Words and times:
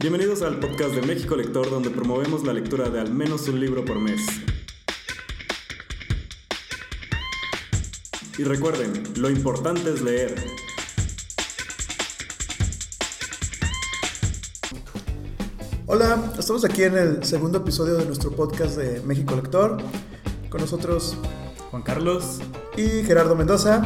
Bienvenidos 0.00 0.40
al 0.40 0.58
podcast 0.58 0.94
de 0.94 1.02
México 1.02 1.36
Lector, 1.36 1.68
donde 1.68 1.90
promovemos 1.90 2.42
la 2.46 2.54
lectura 2.54 2.88
de 2.88 3.00
al 3.00 3.12
menos 3.12 3.46
un 3.48 3.60
libro 3.60 3.84
por 3.84 3.98
mes. 3.98 4.22
Y 8.38 8.44
recuerden, 8.44 9.02
lo 9.16 9.28
importante 9.28 9.92
es 9.92 10.00
leer. 10.00 10.42
Hola, 15.84 16.32
estamos 16.38 16.64
aquí 16.64 16.84
en 16.84 16.96
el 16.96 17.22
segundo 17.22 17.58
episodio 17.58 17.96
de 17.96 18.06
nuestro 18.06 18.30
podcast 18.30 18.78
de 18.78 19.02
México 19.02 19.36
Lector. 19.36 19.76
Con 20.48 20.62
nosotros 20.62 21.18
Juan 21.70 21.82
Carlos 21.82 22.38
y 22.74 23.04
Gerardo 23.04 23.36
Mendoza. 23.36 23.82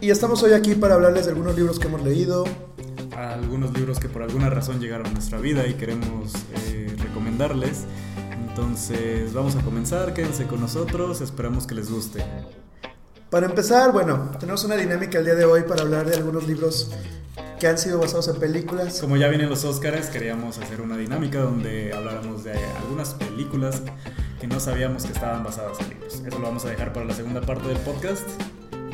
Y 0.00 0.10
estamos 0.10 0.42
hoy 0.42 0.54
aquí 0.54 0.74
para 0.74 0.94
hablarles 0.94 1.26
de 1.26 1.30
algunos 1.30 1.54
libros 1.54 1.78
que 1.78 1.86
hemos 1.86 2.02
leído. 2.02 2.44
Algunos 3.18 3.72
libros 3.72 3.98
que 3.98 4.08
por 4.08 4.22
alguna 4.22 4.48
razón 4.48 4.78
llegaron 4.78 5.08
a 5.08 5.10
nuestra 5.10 5.38
vida 5.38 5.66
y 5.66 5.74
queremos 5.74 6.32
eh, 6.54 6.94
recomendarles. 6.98 7.84
Entonces 8.48 9.32
vamos 9.32 9.56
a 9.56 9.60
comenzar, 9.62 10.14
quédense 10.14 10.46
con 10.46 10.60
nosotros, 10.60 11.20
esperamos 11.20 11.66
que 11.66 11.74
les 11.74 11.90
guste. 11.90 12.24
Para 13.28 13.46
empezar, 13.46 13.90
bueno, 13.90 14.30
tenemos 14.38 14.62
una 14.62 14.76
dinámica 14.76 15.18
el 15.18 15.24
día 15.24 15.34
de 15.34 15.44
hoy 15.44 15.62
para 15.62 15.82
hablar 15.82 16.06
de 16.06 16.14
algunos 16.16 16.46
libros 16.46 16.92
que 17.58 17.66
han 17.66 17.76
sido 17.76 17.98
basados 17.98 18.28
en 18.28 18.36
películas. 18.36 19.00
Como 19.00 19.16
ya 19.16 19.26
vienen 19.26 19.50
los 19.50 19.64
Oscars, 19.64 20.10
queríamos 20.10 20.58
hacer 20.58 20.80
una 20.80 20.96
dinámica 20.96 21.40
donde 21.40 21.92
habláramos 21.92 22.44
de 22.44 22.52
algunas 22.52 23.14
películas 23.14 23.82
que 24.40 24.46
no 24.46 24.60
sabíamos 24.60 25.04
que 25.04 25.12
estaban 25.12 25.42
basadas 25.42 25.80
en 25.80 25.88
libros. 25.88 26.22
Eso 26.24 26.38
lo 26.38 26.46
vamos 26.46 26.64
a 26.64 26.68
dejar 26.68 26.92
para 26.92 27.04
la 27.04 27.14
segunda 27.14 27.40
parte 27.40 27.66
del 27.66 27.78
podcast. 27.78 28.28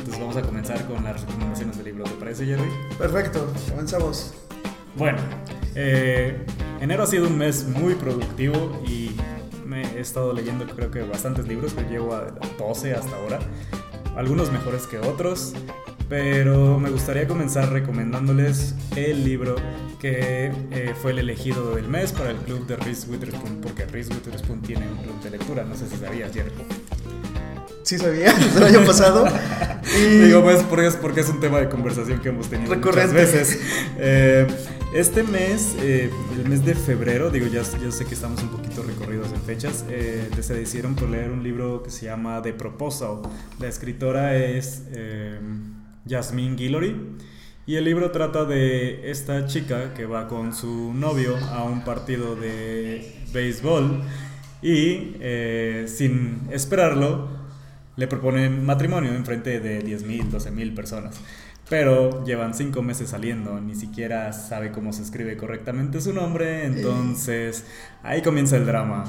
Entonces 0.05 0.21
vamos 0.21 0.37
a 0.37 0.43
comenzar 0.43 0.87
con 0.87 1.03
las 1.03 1.19
recomendaciones 1.23 1.79
de 1.79 1.85
libros. 1.85 2.11
¿Te 2.11 2.17
parece, 2.17 2.45
Jerry? 2.45 2.69
Perfecto, 2.99 3.51
comenzamos. 3.71 4.35
Bueno, 4.97 5.17
eh, 5.75 6.45
enero 6.79 7.05
ha 7.05 7.07
sido 7.07 7.27
un 7.27 7.39
mes 7.39 7.67
muy 7.67 7.95
productivo 7.95 8.83
y 8.87 9.13
me 9.65 9.81
he 9.97 10.01
estado 10.01 10.35
leyendo 10.35 10.67
creo 10.67 10.91
que 10.91 11.01
bastantes 11.05 11.49
libros, 11.49 11.73
que 11.73 11.85
llevo 11.85 12.15
a 12.15 12.27
12 12.59 12.93
hasta 12.93 13.17
ahora. 13.17 13.39
Algunos 14.15 14.53
mejores 14.53 14.87
que 14.87 14.99
otros, 14.99 15.55
pero 16.11 16.79
me 16.79 16.91
gustaría 16.91 17.27
comenzar 17.27 17.73
recomendándoles 17.73 18.75
el 18.97 19.25
libro 19.25 19.57
que 20.01 20.53
eh, 20.71 20.95
fue 21.01 21.13
el 21.13 21.21
elegido 21.21 21.75
del 21.77 21.89
mes 21.89 22.13
para 22.13 22.31
el 22.31 22.37
club 22.37 22.67
de 22.67 22.77
Reese 22.77 23.11
Witherspoon, 23.11 23.63
porque 23.63 23.87
Reese 23.87 24.13
Witherspoon 24.13 24.61
tiene 24.61 24.87
un 24.87 24.99
club 24.99 25.19
de 25.23 25.31
lectura, 25.31 25.65
no 25.65 25.75
sé 25.75 25.89
si 25.89 25.97
sabías, 25.97 26.31
Jerry. 26.31 26.53
Sí 27.85 27.99
sabía, 27.99 28.35
el 28.57 28.63
año 28.63 28.85
pasado. 28.85 29.27
y... 29.99 30.19
Digo, 30.19 30.43
pues 30.43 30.63
porque 30.65 30.87
es, 30.87 30.97
porque 30.97 31.21
es 31.21 31.29
un 31.29 31.39
tema 31.39 31.61
de 31.61 31.69
conversación 31.69 32.21
que 32.21 32.31
hemos 32.31 32.49
tenido 32.49 32.75
muchas 32.75 33.13
veces. 33.13 33.61
Eh, 33.99 34.47
este 34.95 35.25
mes, 35.25 35.75
eh, 35.81 36.09
el 36.39 36.49
mes 36.49 36.65
de 36.65 36.75
febrero, 36.77 37.29
digo, 37.29 37.47
ya, 37.49 37.63
ya, 37.63 37.91
sé 37.91 38.05
que 38.05 38.15
estamos 38.15 38.41
un 38.45 38.49
poquito 38.51 38.85
recorridos 38.85 39.33
en 39.33 39.43
fechas, 39.43 39.85
eh, 39.91 40.31
se 40.41 40.55
decidieron 40.55 40.95
por 40.95 41.11
leer 41.11 41.31
un 41.33 41.43
libro 41.43 41.83
que 41.83 41.91
se 41.91 42.07
llama 42.07 42.41
The 42.41 42.53
Proposal. 42.53 43.23
La 43.59 43.67
escritora 43.67 44.37
es 44.37 44.85
eh, 44.93 45.39
Jasmine 46.09 46.55
Guillory. 46.55 46.97
Y 47.67 47.75
el 47.75 47.85
libro 47.85 48.13
trata 48.13 48.45
de 48.45 49.11
esta 49.11 49.47
chica 49.47 49.95
que 49.95 50.07
va 50.07 50.29
con 50.29 50.55
su 50.55 50.95
novio 50.95 51.37
a 51.51 51.65
un 51.65 51.83
partido 51.83 52.37
de 52.37 53.17
béisbol 53.33 54.01
y 54.63 55.17
sin 55.87 56.43
esperarlo 56.53 57.44
le 57.97 58.07
proponen 58.07 58.65
matrimonio 58.65 59.15
en 59.15 59.25
frente 59.25 59.61
de 59.61 59.85
10.000, 59.85 60.31
12.000 60.31 60.75
personas. 60.75 61.21
Pero 61.69 62.25
llevan 62.25 62.53
cinco 62.53 62.83
meses 62.83 63.11
saliendo, 63.11 63.59
ni 63.61 63.75
siquiera 63.75 64.33
sabe 64.33 64.71
cómo 64.71 64.93
se 64.93 65.03
escribe 65.03 65.37
correctamente 65.37 66.01
su 66.01 66.13
nombre, 66.13 66.67
entonces 66.67 67.65
ahí 68.03 68.21
comienza 68.21 68.57
el 68.57 68.67
drama. 68.67 69.05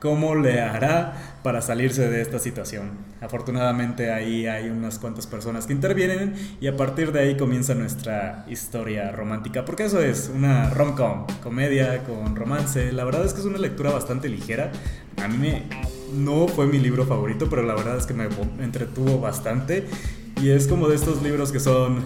¿Cómo 0.00 0.36
le 0.36 0.60
hará 0.60 1.40
para 1.42 1.60
salirse 1.60 2.08
de 2.08 2.22
esta 2.22 2.38
situación? 2.38 2.92
Afortunadamente 3.20 4.12
ahí 4.12 4.46
hay 4.46 4.70
unas 4.70 4.98
cuantas 5.00 5.26
personas 5.26 5.66
que 5.66 5.72
intervienen 5.72 6.34
y 6.60 6.68
a 6.68 6.76
partir 6.76 7.10
de 7.10 7.20
ahí 7.20 7.36
comienza 7.36 7.74
nuestra 7.74 8.44
historia 8.48 9.10
romántica, 9.10 9.64
porque 9.64 9.84
eso 9.84 10.00
es 10.00 10.30
una 10.32 10.70
rom-com, 10.70 11.26
comedia 11.42 12.04
con 12.04 12.36
romance. 12.36 12.92
La 12.92 13.02
verdad 13.02 13.26
es 13.26 13.34
que 13.34 13.40
es 13.40 13.46
una 13.46 13.58
lectura 13.58 13.90
bastante 13.90 14.28
ligera. 14.28 14.70
A 15.20 15.26
mí 15.26 15.36
me, 15.36 15.64
no 16.14 16.48
fue 16.48 16.66
mi 16.66 16.78
libro 16.78 17.06
favorito, 17.06 17.48
pero 17.48 17.62
la 17.62 17.74
verdad 17.74 17.96
es 17.96 18.06
que 18.06 18.14
me 18.14 18.28
entretuvo 18.60 19.20
bastante. 19.20 19.86
Y 20.42 20.50
es 20.50 20.68
como 20.68 20.88
de 20.88 20.94
estos 20.94 21.22
libros 21.22 21.50
que 21.50 21.58
son 21.58 22.04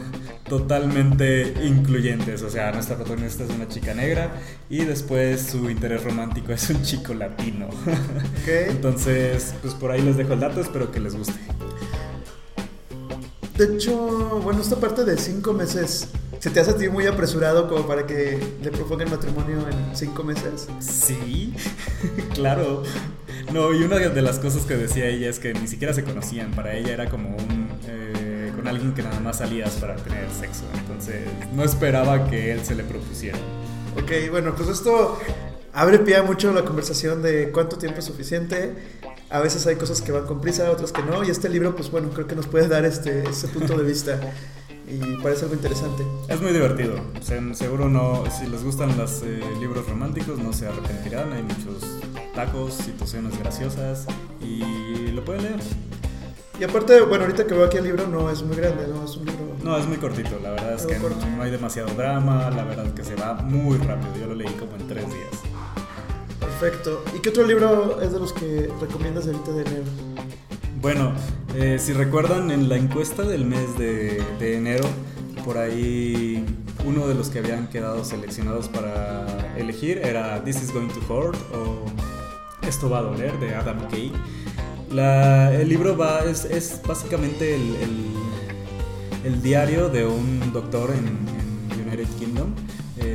totalmente 0.48 1.54
incluyentes. 1.64 2.42
O 2.42 2.50
sea, 2.50 2.72
nuestra 2.72 2.96
protagonista 2.96 3.44
es 3.44 3.50
una 3.50 3.68
chica 3.68 3.94
negra 3.94 4.32
y 4.70 4.84
después 4.84 5.42
su 5.42 5.68
interés 5.68 6.02
romántico 6.04 6.52
es 6.52 6.68
un 6.70 6.82
chico 6.82 7.14
latino. 7.14 7.68
Okay. 8.42 8.66
Entonces, 8.70 9.54
pues 9.60 9.74
por 9.74 9.90
ahí 9.90 10.02
les 10.02 10.16
dejo 10.16 10.32
el 10.32 10.40
dato, 10.40 10.60
espero 10.60 10.90
que 10.90 11.00
les 11.00 11.14
guste. 11.14 11.38
De 13.56 13.74
hecho, 13.74 14.40
bueno, 14.42 14.62
esta 14.62 14.76
parte 14.76 15.04
de 15.04 15.18
cinco 15.18 15.52
meses, 15.52 16.08
¿se 16.38 16.50
te 16.50 16.60
hace 16.60 16.70
a 16.70 16.76
ti 16.76 16.88
muy 16.88 17.06
apresurado 17.06 17.68
como 17.68 17.86
para 17.86 18.06
que 18.06 18.42
le 18.62 18.70
propongan 18.70 19.10
matrimonio 19.10 19.58
en 19.68 19.96
cinco 19.96 20.24
meses? 20.24 20.68
Sí, 20.80 21.54
claro. 22.34 22.82
No, 23.52 23.74
y 23.74 23.82
una 23.82 23.98
de 23.98 24.22
las 24.22 24.38
cosas 24.38 24.62
que 24.62 24.76
decía 24.76 25.06
ella 25.06 25.28
es 25.28 25.38
que 25.38 25.52
ni 25.52 25.68
siquiera 25.68 25.92
se 25.92 26.04
conocían. 26.04 26.52
Para 26.52 26.74
ella 26.74 26.92
era 26.94 27.10
como 27.10 27.36
un... 27.36 27.68
Eh, 27.86 28.32
con 28.56 28.68
alguien 28.68 28.94
que 28.94 29.02
nada 29.02 29.20
más 29.20 29.38
salías 29.38 29.72
para 29.72 29.96
tener 29.96 30.30
sexo. 30.30 30.64
Entonces 30.78 31.22
no 31.54 31.64
esperaba 31.64 32.28
que 32.30 32.52
él 32.52 32.64
se 32.64 32.74
le 32.74 32.84
propusiera. 32.84 33.38
Ok, 33.96 34.30
bueno, 34.30 34.54
pues 34.54 34.68
esto 34.68 35.18
abre 35.72 35.98
pie 35.98 36.16
a 36.16 36.22
mucho 36.22 36.52
la 36.52 36.64
conversación 36.64 37.22
de 37.22 37.50
cuánto 37.50 37.76
tiempo 37.76 37.98
es 37.98 38.04
suficiente. 38.04 38.72
A 39.32 39.40
veces 39.40 39.66
hay 39.66 39.76
cosas 39.76 40.02
que 40.02 40.12
van 40.12 40.26
con 40.26 40.42
prisa, 40.42 40.70
otras 40.70 40.92
que 40.92 41.02
no. 41.02 41.24
Y 41.24 41.30
este 41.30 41.48
libro, 41.48 41.74
pues 41.74 41.90
bueno, 41.90 42.10
creo 42.10 42.26
que 42.26 42.34
nos 42.36 42.46
puede 42.46 42.68
dar 42.68 42.84
este, 42.84 43.26
ese 43.26 43.48
punto 43.48 43.78
de 43.78 43.82
vista. 43.82 44.20
Y 44.86 45.16
parece 45.22 45.44
algo 45.44 45.54
interesante. 45.54 46.04
Es 46.28 46.38
muy 46.42 46.52
divertido. 46.52 46.96
seguro 47.54 47.88
no, 47.88 48.24
si 48.30 48.46
les 48.46 48.62
gustan 48.62 48.94
los 48.98 49.22
eh, 49.22 49.40
libros 49.58 49.88
románticos, 49.88 50.38
no 50.38 50.52
se 50.52 50.66
arrepentirán. 50.66 51.32
Hay 51.32 51.42
muchos 51.42 51.98
tacos, 52.34 52.74
situaciones 52.74 53.38
graciosas 53.38 54.06
y 54.42 55.10
lo 55.12 55.24
pueden 55.24 55.44
leer. 55.44 55.60
Y 56.60 56.64
aparte, 56.64 57.00
bueno, 57.00 57.24
ahorita 57.24 57.46
que 57.46 57.54
veo 57.54 57.64
aquí 57.64 57.78
el 57.78 57.84
libro 57.84 58.06
no 58.06 58.30
es 58.30 58.42
muy 58.42 58.54
grande, 58.54 58.86
¿no? 58.86 59.02
Es 59.02 59.16
un 59.16 59.24
libro... 59.24 59.56
No, 59.64 59.78
es 59.78 59.86
muy 59.86 59.96
cortito, 59.96 60.38
la 60.42 60.50
verdad 60.50 60.74
es 60.74 60.84
que 60.84 60.98
no, 60.98 61.08
no, 61.08 61.42
hay 61.42 61.50
demasiado 61.50 61.92
drama, 61.94 62.50
la 62.50 62.64
verdad 62.64 62.86
es 62.86 62.92
que 62.92 63.02
se 63.02 63.14
va 63.14 63.34
muy 63.34 63.78
rápido, 63.78 64.14
yo 64.20 64.26
lo 64.26 64.34
leí 64.34 64.52
como 64.52 64.76
en 64.76 64.86
tres 64.86 65.06
días. 65.06 65.51
Perfecto. 66.62 67.02
¿Y 67.12 67.18
qué 67.18 67.30
otro 67.30 67.44
libro 67.44 68.00
es 68.00 68.12
de 68.12 68.20
los 68.20 68.32
que 68.32 68.70
recomiendas 68.80 69.26
ahorita 69.26 69.50
de 69.50 69.62
enero? 69.62 69.82
Bueno, 70.80 71.12
eh, 71.56 71.76
si 71.80 71.92
recuerdan 71.92 72.52
en 72.52 72.68
la 72.68 72.76
encuesta 72.76 73.24
del 73.24 73.44
mes 73.44 73.76
de, 73.76 74.22
enero, 74.40 74.84
por 75.44 75.58
ahí 75.58 76.46
uno 76.86 77.08
de 77.08 77.16
los 77.16 77.30
que 77.30 77.40
habían 77.40 77.66
quedado 77.66 78.04
seleccionados 78.04 78.68
para 78.68 79.56
elegir 79.56 79.98
era 80.04 80.44
This 80.44 80.62
is 80.62 80.72
Going 80.72 80.90
to 80.90 81.12
Hurt 81.12 81.36
o 81.52 81.84
Esto 82.64 82.88
va 82.88 82.98
a 82.98 83.02
doler 83.02 83.36
de 83.40 83.56
Adam 83.56 83.88
Kay. 83.88 84.12
El 84.92 85.68
libro 85.68 85.96
va, 85.96 86.20
es, 86.24 86.80
básicamente 86.86 87.56
el, 87.56 89.42
diario 89.42 89.88
de 89.88 90.06
un 90.06 90.52
doctor 90.52 90.92
en, 90.92 91.08
en 91.08 91.88
United 91.88 92.06
Kingdom 92.20 92.54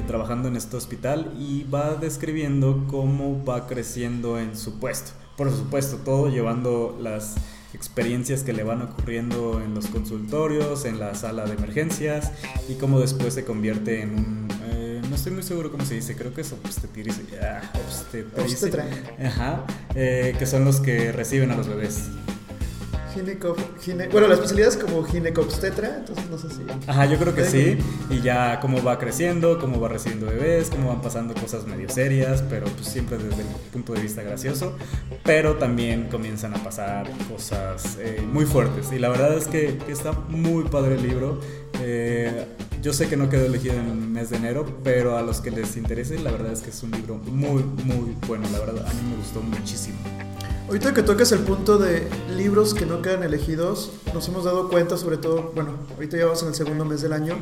trabajando 0.07 0.47
en 0.47 0.55
este 0.55 0.75
hospital 0.75 1.33
y 1.37 1.63
va 1.63 1.95
describiendo 1.95 2.85
cómo 2.87 3.43
va 3.45 3.67
creciendo 3.67 4.39
en 4.39 4.57
su 4.57 4.79
puesto. 4.79 5.11
Por 5.35 5.51
supuesto, 5.51 5.97
todo 5.97 6.29
llevando 6.29 6.97
las 6.99 7.35
experiencias 7.73 8.41
que 8.41 8.53
le 8.53 8.63
van 8.63 8.81
ocurriendo 8.81 9.61
en 9.61 9.75
los 9.75 9.87
consultorios, 9.87 10.85
en 10.85 10.99
la 10.99 11.13
sala 11.13 11.45
de 11.45 11.53
emergencias 11.53 12.31
y 12.67 12.75
cómo 12.75 12.99
después 12.99 13.33
se 13.33 13.45
convierte 13.45 14.01
en 14.01 14.09
un... 14.15 14.47
Eh, 14.71 15.01
no 15.07 15.15
estoy 15.15 15.33
muy 15.33 15.43
seguro 15.43 15.71
cómo 15.71 15.85
se 15.85 15.95
dice, 15.95 16.15
creo 16.15 16.33
que 16.33 16.41
es 16.41 16.51
obstetricia. 16.51 17.23
Ah. 17.41 17.61
Ajá, 19.23 19.65
eh, 19.93 20.35
que 20.39 20.45
son 20.45 20.65
los 20.65 20.79
que 20.79 21.11
reciben 21.11 21.51
a 21.51 21.55
los 21.55 21.67
bebés. 21.67 22.09
Gineco, 23.17 23.55
gine, 23.81 24.07
bueno, 24.09 24.27
la 24.27 24.35
especialidad 24.35 24.69
es 24.69 24.77
como 24.77 25.03
ginecobstetra, 25.03 25.97
entonces 25.97 26.29
no 26.29 26.37
sé 26.37 26.49
si. 26.49 26.61
Ajá, 26.85 27.05
yo 27.07 27.17
creo 27.17 27.33
que 27.33 27.45
sí. 27.45 27.79
Y 28.11 28.21
ya 28.21 28.59
cómo 28.59 28.83
va 28.83 28.99
creciendo, 28.99 29.57
cómo 29.57 29.79
va 29.79 29.89
recibiendo 29.89 30.27
bebés, 30.27 30.69
cómo 30.69 30.89
van 30.89 31.01
pasando 31.01 31.33
cosas 31.33 31.65
medio 31.65 31.89
serias, 31.89 32.43
pero 32.47 32.67
pues 32.67 32.87
siempre 32.87 33.17
desde 33.17 33.41
el 33.41 33.47
punto 33.73 33.93
de 33.93 34.01
vista 34.01 34.21
gracioso. 34.21 34.77
Pero 35.23 35.55
también 35.55 36.09
comienzan 36.09 36.53
a 36.53 36.63
pasar 36.63 37.09
cosas 37.27 37.97
eh, 37.99 38.21
muy 38.31 38.45
fuertes. 38.45 38.91
Y 38.91 38.99
la 38.99 39.09
verdad 39.09 39.35
es 39.35 39.47
que, 39.47 39.79
que 39.79 39.91
está 39.91 40.11
muy 40.11 40.65
padre 40.65 40.95
el 40.95 41.01
libro. 41.01 41.41
Eh, 41.81 42.45
yo 42.83 42.93
sé 42.93 43.07
que 43.09 43.17
no 43.17 43.29
quedó 43.29 43.47
elegido 43.47 43.73
en 43.73 43.87
el 43.87 43.95
mes 43.95 44.29
de 44.29 44.37
enero, 44.37 44.65
pero 44.83 45.17
a 45.17 45.23
los 45.23 45.41
que 45.41 45.49
les 45.49 45.75
interese, 45.75 46.19
la 46.19 46.29
verdad 46.29 46.51
es 46.53 46.61
que 46.61 46.69
es 46.69 46.83
un 46.83 46.91
libro 46.91 47.15
muy, 47.15 47.63
muy 47.63 48.15
bueno. 48.27 48.47
La 48.51 48.59
verdad, 48.59 48.85
a 48.87 48.93
mí 48.93 49.01
me 49.09 49.15
gustó 49.17 49.41
muchísimo. 49.41 49.97
Ahorita 50.67 50.93
que 50.93 51.01
tocas 51.01 51.31
el 51.31 51.39
punto 51.39 51.77
de 51.77 52.09
libros 52.35 52.73
que 52.73 52.85
no 52.85 53.01
quedan 53.01 53.23
elegidos, 53.23 53.89
nos 54.13 54.27
hemos 54.27 54.43
dado 54.43 54.67
cuenta, 54.67 54.97
sobre 54.97 55.15
todo, 55.15 55.53
bueno, 55.55 55.71
ahorita 55.95 56.17
ya 56.17 56.25
vamos 56.25 56.41
en 56.41 56.49
el 56.49 56.55
segundo 56.55 56.83
mes 56.83 57.01
del 57.01 57.13
año, 57.13 57.37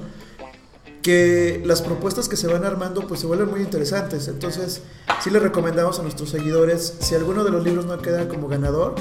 que 1.01 1.59
las 1.65 1.81
propuestas 1.81 2.29
que 2.29 2.37
se 2.37 2.45
van 2.45 2.65
armando 2.65 3.07
pues 3.07 3.21
se 3.21 3.25
vuelven 3.25 3.49
muy 3.49 3.61
interesantes. 3.61 4.27
Entonces, 4.27 4.83
sí 5.23 5.31
les 5.31 5.41
recomendamos 5.41 5.99
a 5.99 6.03
nuestros 6.03 6.29
seguidores, 6.29 6.97
si 6.99 7.15
alguno 7.15 7.43
de 7.43 7.49
los 7.49 7.63
libros 7.63 7.87
no 7.87 7.97
queda 7.97 8.27
como 8.27 8.47
ganador 8.47 8.93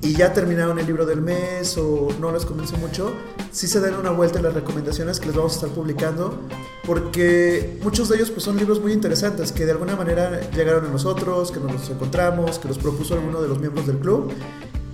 y 0.00 0.14
ya 0.14 0.32
terminaron 0.32 0.78
el 0.78 0.86
libro 0.86 1.06
del 1.06 1.20
mes 1.20 1.76
o 1.76 2.08
no 2.20 2.30
les 2.32 2.44
convence 2.44 2.76
mucho, 2.76 3.12
sí 3.50 3.66
se 3.66 3.80
den 3.80 3.94
una 3.94 4.10
vuelta 4.10 4.38
en 4.38 4.44
las 4.44 4.54
recomendaciones 4.54 5.18
que 5.18 5.26
les 5.26 5.34
vamos 5.34 5.52
a 5.52 5.54
estar 5.56 5.70
publicando, 5.70 6.38
porque 6.86 7.78
muchos 7.82 8.08
de 8.08 8.16
ellos 8.16 8.30
pues 8.30 8.44
son 8.44 8.56
libros 8.56 8.80
muy 8.80 8.92
interesantes 8.92 9.52
que 9.52 9.64
de 9.64 9.72
alguna 9.72 9.96
manera 9.96 10.40
llegaron 10.50 10.86
a 10.86 10.88
nosotros, 10.88 11.50
que 11.50 11.60
nos 11.60 11.72
los 11.72 11.90
encontramos, 11.90 12.58
que 12.58 12.68
los 12.68 12.78
propuso 12.78 13.14
alguno 13.14 13.42
de 13.42 13.48
los 13.48 13.58
miembros 13.58 13.86
del 13.86 13.98
club 13.98 14.32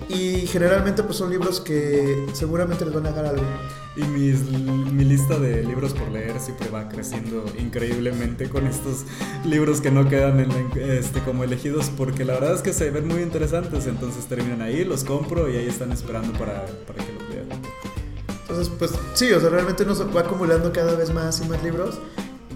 y 0.09 0.47
generalmente 0.47 1.03
pues 1.03 1.17
son 1.17 1.31
libros 1.31 1.61
que 1.61 2.27
seguramente 2.33 2.85
les 2.85 2.95
van 2.95 3.07
a 3.07 3.11
dar 3.13 3.27
algo. 3.27 3.45
Y 3.97 4.03
mi 4.03 5.05
lista 5.05 5.39
de 5.39 5.63
libros 5.63 5.93
por 5.93 6.11
leer 6.11 6.41
siempre 6.41 6.69
va 6.69 6.89
creciendo 6.89 7.45
increíblemente 7.59 8.49
con 8.49 8.67
estos 8.67 9.05
libros 9.45 9.81
que 9.81 9.91
no 9.91 10.09
quedan 10.09 10.41
este, 10.77 11.21
como 11.21 11.45
elegidos 11.45 11.91
porque 11.97 12.25
la 12.25 12.35
verdad 12.35 12.55
es 12.55 12.63
que 12.63 12.73
se 12.73 12.91
ven 12.91 13.07
muy 13.07 13.23
interesantes, 13.23 13.87
entonces 13.87 14.27
terminan 14.27 14.63
ahí, 14.63 14.85
los 14.85 15.05
compro 15.05 15.49
y 15.49 15.57
ahí 15.57 15.69
están 15.69 15.93
esperando 15.93 16.37
para, 16.37 16.67
para 16.87 17.05
que 17.05 17.13
los 17.13 17.29
lean. 17.31 17.63
Entonces 18.43 18.69
pues 18.79 18.93
sí, 19.15 19.31
o 19.33 19.41
sea, 19.41 19.49
realmente 19.49 19.85
nos 19.85 20.05
va 20.15 20.21
acumulando 20.23 20.73
cada 20.73 20.97
vez 20.97 21.13
más 21.15 21.41
y 21.41 21.49
más 21.49 21.63
libros, 21.63 21.99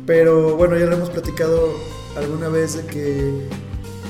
pero 0.07 0.57
bueno, 0.57 0.77
ya 0.77 0.87
lo 0.87 0.97
hemos 0.97 1.11
platicado 1.11 1.73
alguna 2.17 2.49
vez 2.49 2.77
de 2.77 2.87
que 2.87 3.49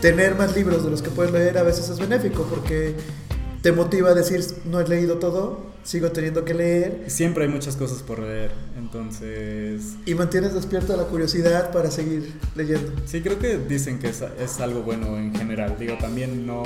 tener 0.00 0.35
más 0.35 0.56
libros 0.56 0.85
de 0.85 0.90
los 0.90 1.02
que 1.02 1.11
puedes 1.11 1.32
leer 1.32 1.58
a 1.58 1.62
veces 1.62 1.88
es 1.88 1.99
benéfico 1.99 2.44
porque 2.44 2.94
te 3.62 3.72
motiva 3.72 4.10
a 4.10 4.14
decir, 4.14 4.44
no 4.64 4.81
he 4.81 4.87
leído 4.87 5.19
todo, 5.19 5.69
sigo 5.82 6.12
teniendo 6.12 6.44
que 6.44 6.55
leer. 6.55 7.05
Siempre 7.06 7.44
hay 7.44 7.50
muchas 7.50 7.75
cosas 7.76 8.02
por 8.02 8.20
leer, 8.20 8.50
entonces... 8.78 9.96
Y 10.06 10.14
mantienes 10.14 10.55
despierta 10.55 10.96
la 10.96 11.05
curiosidad 11.05 11.72
para 11.72 11.90
seguir 11.90 12.34
leyendo. 12.55 12.93
Sí, 13.06 13.20
creo 13.20 13.38
que 13.38 13.58
dicen 13.58 13.99
que 13.99 14.10
es, 14.10 14.22
es 14.40 14.60
algo 14.60 14.82
bueno 14.82 15.16
en 15.16 15.34
general. 15.34 15.76
Digo, 15.78 15.96
también 15.99 16.46
no 16.46 16.62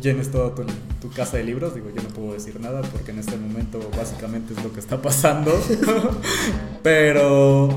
llenes 0.00 0.30
toda 0.30 0.54
tu, 0.54 0.64
tu, 1.00 1.10
casa 1.10 1.36
de 1.36 1.44
libros. 1.44 1.74
Digo, 1.74 1.88
yo 1.94 2.02
no 2.02 2.08
puedo 2.10 2.34
decir 2.34 2.58
nada 2.60 2.82
porque 2.82 3.10
en 3.10 3.18
este 3.18 3.36
momento 3.36 3.80
básicamente 3.96 4.54
es 4.54 4.62
lo 4.62 4.72
que 4.72 4.80
está 4.80 5.02
pasando. 5.02 5.52
Pero 6.82 7.68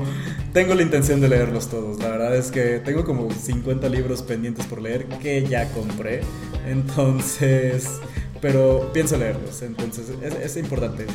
tengo 0.52 0.74
la 0.74 0.82
intención 0.82 1.20
de 1.20 1.28
leerlos 1.28 1.68
todos. 1.68 1.98
La 1.98 2.08
verdad 2.08 2.34
es 2.36 2.50
que 2.50 2.78
tengo 2.78 3.04
como 3.04 3.30
50 3.30 3.88
libros 3.88 4.22
pendientes 4.22 4.66
por 4.66 4.80
leer 4.80 5.06
que 5.06 5.46
ya 5.46 5.68
compré. 5.72 6.22
Entonces 6.66 8.00
pero 8.40 8.90
pienso 8.92 9.16
leerlos, 9.16 9.62
entonces 9.62 10.06
es, 10.42 10.56
importante. 10.56 11.06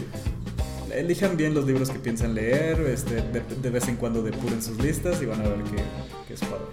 Elijan 0.94 1.38
bien 1.38 1.54
los 1.54 1.66
libros 1.66 1.90
que 1.90 2.00
piensan 2.00 2.34
leer, 2.34 2.82
este, 2.82 3.22
de, 3.22 3.70
vez 3.70 3.88
en 3.88 3.96
cuando 3.96 4.22
depuren 4.22 4.62
sus 4.62 4.78
listas 4.78 5.22
y 5.22 5.26
van 5.26 5.40
a 5.42 5.44
ver 5.44 5.60
qué, 6.28 6.34
es 6.34 6.42
padre. 6.42 6.66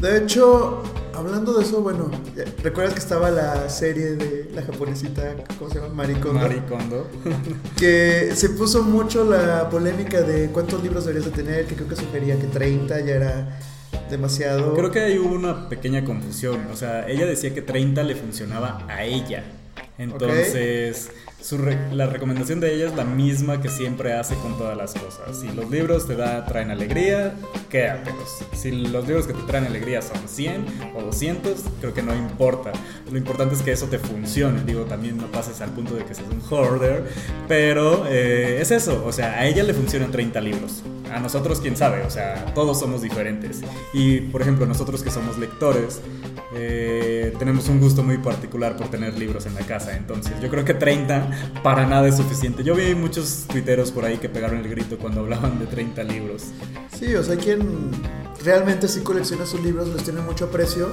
De 0.00 0.18
hecho, 0.18 0.82
hablando 1.14 1.52
de 1.52 1.64
eso, 1.64 1.82
bueno, 1.82 2.10
¿recuerdas 2.62 2.94
que 2.94 3.00
estaba 3.00 3.30
la 3.30 3.68
serie 3.68 4.12
de 4.12 4.50
la 4.54 4.62
japonesita, 4.62 5.34
¿cómo 5.58 5.70
se 5.70 5.80
llama? 5.80 5.92
Maricondo. 5.92 6.40
Maricondo. 6.40 7.06
que 7.76 8.30
se 8.34 8.50
puso 8.50 8.82
mucho 8.82 9.24
la 9.24 9.68
polémica 9.68 10.22
de 10.22 10.48
cuántos 10.48 10.82
libros 10.82 11.04
deberías 11.04 11.30
de 11.30 11.42
tener, 11.42 11.66
que 11.66 11.74
creo 11.74 11.88
que 11.88 11.96
sugería 11.96 12.38
que 12.38 12.46
30 12.46 13.00
ya 13.00 13.14
era 13.14 13.60
demasiado. 14.10 14.74
Creo 14.74 14.90
que 14.90 15.00
ahí 15.00 15.18
hubo 15.18 15.34
una 15.34 15.68
pequeña 15.68 16.04
confusión, 16.04 16.68
o 16.72 16.76
sea, 16.76 17.08
ella 17.08 17.26
decía 17.26 17.52
que 17.52 17.62
30 17.62 18.02
le 18.04 18.14
funcionaba 18.14 18.86
a 18.88 19.04
ella. 19.04 19.44
Entonces, 19.98 21.10
la 21.92 22.06
recomendación 22.06 22.60
de 22.60 22.74
ella 22.74 22.86
es 22.86 22.94
la 22.94 23.04
misma 23.04 23.60
que 23.60 23.68
siempre 23.68 24.12
hace 24.12 24.34
con 24.36 24.56
todas 24.56 24.76
las 24.76 24.94
cosas. 24.94 25.36
Si 25.40 25.48
los 25.48 25.68
libros 25.70 26.06
te 26.06 26.14
da, 26.14 26.44
traen 26.44 26.70
alegría, 26.70 27.34
quédatelos. 27.68 28.44
Si 28.54 28.70
los 28.70 29.06
libros 29.08 29.26
que 29.26 29.32
te 29.32 29.42
traen 29.42 29.64
alegría 29.64 30.02
son 30.02 30.28
100 30.28 30.92
o 30.94 31.02
200, 31.02 31.60
creo 31.80 31.94
que 31.94 32.02
no 32.02 32.14
importa. 32.14 32.72
Lo 33.10 33.18
importante 33.18 33.54
es 33.54 33.62
que 33.62 33.72
eso 33.72 33.86
te 33.86 33.98
funcione. 33.98 34.62
Digo, 34.64 34.84
también 34.84 35.16
no 35.16 35.26
pases 35.26 35.60
al 35.60 35.70
punto 35.70 35.94
de 35.94 36.04
que 36.04 36.14
seas 36.14 36.28
un 36.28 36.42
hoarder, 36.50 37.04
pero 37.48 38.06
eh, 38.06 38.60
es 38.60 38.70
eso. 38.70 39.02
O 39.04 39.12
sea, 39.12 39.40
a 39.40 39.46
ella 39.46 39.62
le 39.62 39.74
funcionan 39.74 40.10
30 40.10 40.40
libros. 40.40 40.82
A 41.12 41.18
nosotros, 41.18 41.60
quién 41.60 41.76
sabe. 41.76 42.02
O 42.02 42.10
sea, 42.10 42.54
todos 42.54 42.78
somos 42.78 43.02
diferentes. 43.02 43.62
Y, 43.92 44.20
por 44.20 44.42
ejemplo, 44.42 44.66
nosotros 44.66 45.02
que 45.02 45.10
somos 45.10 45.38
lectores, 45.38 46.00
eh, 46.54 47.34
tenemos 47.38 47.68
un 47.68 47.80
gusto 47.80 48.02
muy 48.02 48.18
particular 48.18 48.76
por 48.76 48.88
tener 48.88 49.18
libros 49.18 49.46
en 49.46 49.54
la 49.54 49.62
casa. 49.62 49.96
Entonces, 49.96 50.34
yo 50.40 50.48
creo 50.48 50.64
que 50.64 50.74
30 50.74 51.29
para 51.62 51.86
nada 51.86 52.08
es 52.08 52.16
suficiente. 52.16 52.64
Yo 52.64 52.74
vi 52.74 52.94
muchos 52.94 53.46
tuiteros 53.48 53.90
por 53.90 54.04
ahí 54.04 54.18
que 54.18 54.28
pegaron 54.28 54.58
el 54.58 54.68
grito 54.68 54.98
cuando 54.98 55.20
hablaban 55.20 55.58
de 55.58 55.66
30 55.66 56.02
libros. 56.04 56.44
Sí, 56.98 57.14
o 57.14 57.22
sea, 57.22 57.36
quien 57.36 57.90
realmente 58.44 58.88
sí 58.88 59.00
colecciona 59.00 59.46
sus 59.46 59.62
libros, 59.62 59.88
les 59.88 60.02
tiene 60.04 60.20
mucho 60.20 60.46
aprecio. 60.46 60.88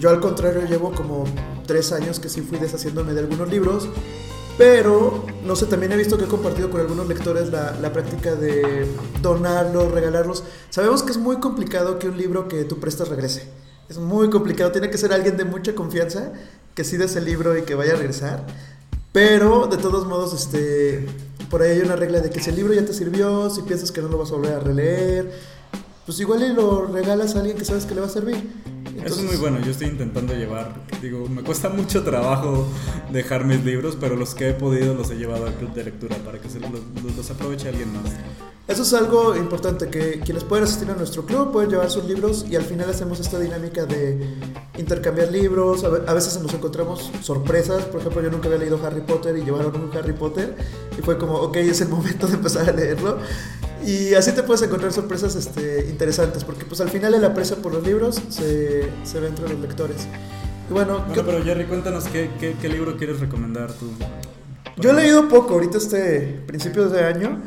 Yo 0.00 0.10
al 0.10 0.20
contrario 0.20 0.62
llevo 0.66 0.92
como 0.92 1.24
tres 1.66 1.92
años 1.92 2.20
que 2.20 2.28
sí 2.28 2.40
fui 2.42 2.58
deshaciéndome 2.58 3.14
de 3.14 3.20
algunos 3.20 3.48
libros, 3.48 3.88
pero 4.58 5.24
no 5.44 5.56
sé, 5.56 5.66
también 5.66 5.92
he 5.92 5.96
visto 5.96 6.18
que 6.18 6.24
he 6.24 6.28
compartido 6.28 6.70
con 6.70 6.80
algunos 6.80 7.08
lectores 7.08 7.50
la, 7.50 7.72
la 7.80 7.92
práctica 7.92 8.34
de 8.34 8.86
donarlos, 9.22 9.90
regalarlos. 9.92 10.44
Sabemos 10.70 11.02
que 11.02 11.12
es 11.12 11.18
muy 11.18 11.36
complicado 11.36 11.98
que 11.98 12.08
un 12.08 12.16
libro 12.16 12.48
que 12.48 12.64
tú 12.64 12.78
prestas 12.78 13.08
regrese. 13.08 13.48
Es 13.88 13.98
muy 13.98 14.30
complicado, 14.30 14.72
tiene 14.72 14.90
que 14.90 14.98
ser 14.98 15.12
alguien 15.12 15.36
de 15.36 15.44
mucha 15.44 15.74
confianza 15.74 16.32
que 16.74 16.84
sí 16.84 16.96
des 16.96 17.16
el 17.16 17.24
libro 17.24 17.56
y 17.56 17.62
que 17.62 17.74
vaya 17.74 17.92
a 17.92 17.96
regresar. 17.96 18.46
Pero 19.14 19.68
de 19.68 19.76
todos 19.76 20.08
modos, 20.08 20.34
este, 20.34 21.06
por 21.48 21.62
ahí 21.62 21.70
hay 21.70 21.82
una 21.82 21.94
regla 21.94 22.18
de 22.18 22.30
que 22.30 22.40
si 22.40 22.50
el 22.50 22.56
libro 22.56 22.74
ya 22.74 22.84
te 22.84 22.92
sirvió, 22.92 23.48
si 23.48 23.62
piensas 23.62 23.92
que 23.92 24.02
no 24.02 24.08
lo 24.08 24.18
vas 24.18 24.32
a 24.32 24.34
volver 24.34 24.54
a 24.54 24.58
releer, 24.58 25.30
pues 26.04 26.18
igual 26.18 26.42
y 26.42 26.52
lo 26.52 26.86
regalas 26.86 27.36
a 27.36 27.38
alguien 27.38 27.56
que 27.56 27.64
sabes 27.64 27.86
que 27.86 27.94
le 27.94 28.00
va 28.00 28.08
a 28.08 28.10
servir. 28.10 28.34
Eso 29.04 29.20
es 29.20 29.22
muy 29.22 29.36
bueno, 29.36 29.60
yo 29.60 29.70
estoy 29.70 29.86
intentando 29.86 30.34
llevar, 30.34 30.74
digo, 31.00 31.28
me 31.28 31.44
cuesta 31.44 31.68
mucho 31.68 32.02
trabajo 32.02 32.66
dejar 33.12 33.44
mis 33.44 33.64
libros, 33.64 33.96
pero 34.00 34.16
los 34.16 34.34
que 34.34 34.48
he 34.48 34.52
podido 34.52 34.94
los 34.94 35.08
he 35.12 35.14
llevado 35.14 35.46
al 35.46 35.54
club 35.54 35.72
de 35.74 35.84
lectura 35.84 36.16
para 36.16 36.40
que 36.40 36.48
se 36.48 36.58
los, 36.58 36.70
los 37.16 37.30
aproveche 37.30 37.68
alguien 37.68 37.92
más. 37.92 38.10
Eso 38.66 38.82
es 38.82 38.94
algo 38.94 39.36
importante, 39.36 39.90
que 39.90 40.20
quienes 40.20 40.42
pueden 40.42 40.64
asistir 40.64 40.90
a 40.90 40.94
nuestro 40.94 41.26
club 41.26 41.52
pueden 41.52 41.68
llevar 41.68 41.90
sus 41.90 42.04
libros 42.04 42.46
y 42.48 42.56
al 42.56 42.62
final 42.62 42.88
hacemos 42.88 43.20
esta 43.20 43.38
dinámica 43.38 43.84
de 43.84 44.26
intercambiar 44.78 45.30
libros. 45.30 45.84
A 45.84 46.14
veces 46.14 46.40
nos 46.40 46.54
encontramos 46.54 47.10
sorpresas. 47.20 47.84
Por 47.84 48.00
ejemplo, 48.00 48.22
yo 48.22 48.30
nunca 48.30 48.46
había 48.46 48.60
leído 48.60 48.80
Harry 48.82 49.02
Potter 49.02 49.36
y 49.36 49.44
llevaron 49.44 49.76
un 49.76 49.94
Harry 49.94 50.14
Potter 50.14 50.56
y 50.98 51.02
fue 51.02 51.18
como, 51.18 51.34
ok, 51.34 51.56
es 51.56 51.82
el 51.82 51.88
momento 51.90 52.26
de 52.26 52.34
empezar 52.34 52.66
a 52.66 52.72
leerlo. 52.72 53.18
Y 53.86 54.14
así 54.14 54.32
te 54.32 54.42
puedes 54.42 54.62
encontrar 54.62 54.94
sorpresas 54.94 55.36
este, 55.36 55.86
interesantes, 55.90 56.42
porque 56.42 56.64
pues 56.64 56.80
al 56.80 56.88
final 56.88 57.12
el 57.12 57.24
aprecio 57.24 57.56
por 57.56 57.74
los 57.74 57.86
libros 57.86 58.18
se, 58.30 58.88
se 59.04 59.20
ve 59.20 59.28
entre 59.28 59.46
los 59.46 59.60
lectores. 59.60 60.08
Y 60.70 60.72
bueno, 60.72 61.04
pero 61.14 61.44
Jerry, 61.44 61.66
cuéntanos 61.66 62.04
qué, 62.04 62.30
qué, 62.40 62.56
qué 62.58 62.68
libro 62.70 62.96
quieres 62.96 63.20
recomendar 63.20 63.70
tú. 63.74 63.90
Yo 64.78 64.90
he 64.90 64.94
leído 64.94 65.28
poco 65.28 65.52
ahorita 65.52 65.76
este 65.76 66.42
principios 66.46 66.90
de 66.92 67.04
año. 67.04 67.42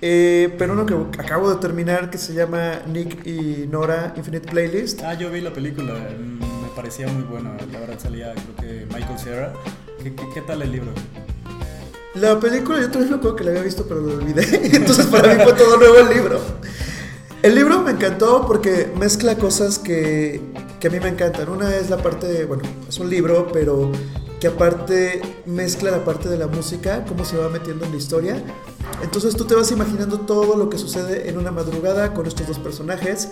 Eh, 0.00 0.54
pero 0.58 0.74
uno 0.74 0.86
que 0.86 0.94
acabo 1.20 1.50
de 1.50 1.56
terminar 1.56 2.10
que 2.10 2.18
se 2.18 2.32
llama 2.32 2.82
Nick 2.86 3.26
y 3.26 3.66
Nora 3.66 4.14
Infinite 4.16 4.48
Playlist. 4.48 5.02
Ah, 5.02 5.14
yo 5.14 5.30
vi 5.30 5.40
la 5.40 5.52
película, 5.52 5.94
mm, 5.94 6.62
me 6.62 6.68
parecía 6.76 7.08
muy 7.08 7.24
buena. 7.24 7.56
La 7.72 7.80
verdad 7.80 7.98
salía, 7.98 8.32
creo 8.32 8.56
que 8.56 8.86
Michael 8.94 9.18
Cera. 9.18 9.52
¿Qué, 10.02 10.14
qué, 10.14 10.40
tal 10.42 10.62
el 10.62 10.70
libro? 10.70 10.92
La 12.14 12.38
película 12.38 12.80
yo 12.80 12.90
también 12.90 13.10
me 13.10 13.16
acuerdo 13.16 13.36
que 13.36 13.44
la 13.44 13.50
había 13.50 13.62
visto, 13.62 13.86
pero 13.88 14.00
lo 14.00 14.14
olvidé. 14.14 14.44
Entonces 14.76 15.06
para 15.06 15.34
mí 15.34 15.42
fue 15.42 15.52
todo 15.54 15.76
nuevo 15.76 15.98
el 15.98 16.08
libro. 16.10 16.40
El 17.42 17.54
libro 17.54 17.82
me 17.82 17.92
encantó 17.92 18.44
porque 18.46 18.92
mezcla 18.98 19.36
cosas 19.36 19.78
que, 19.78 20.40
que 20.78 20.88
a 20.88 20.90
mí 20.90 21.00
me 21.00 21.08
encantan. 21.08 21.48
Una 21.48 21.74
es 21.74 21.90
la 21.90 21.96
parte 21.98 22.26
de, 22.26 22.44
bueno, 22.44 22.62
es 22.88 22.98
un 22.98 23.10
libro, 23.10 23.48
pero 23.52 23.90
que 24.40 24.46
aparte 24.46 25.20
mezcla 25.46 25.90
la 25.90 26.04
parte 26.04 26.28
de 26.28 26.38
la 26.38 26.46
música, 26.46 27.04
cómo 27.06 27.24
se 27.24 27.36
va 27.36 27.48
metiendo 27.48 27.84
en 27.84 27.90
la 27.90 27.96
historia. 27.96 28.42
Entonces 29.02 29.36
tú 29.36 29.44
te 29.44 29.54
vas 29.54 29.70
imaginando 29.70 30.20
todo 30.20 30.56
lo 30.56 30.70
que 30.70 30.78
sucede 30.78 31.28
en 31.28 31.38
una 31.38 31.50
madrugada 31.50 32.14
con 32.14 32.26
estos 32.26 32.46
dos 32.46 32.58
personajes. 32.58 33.30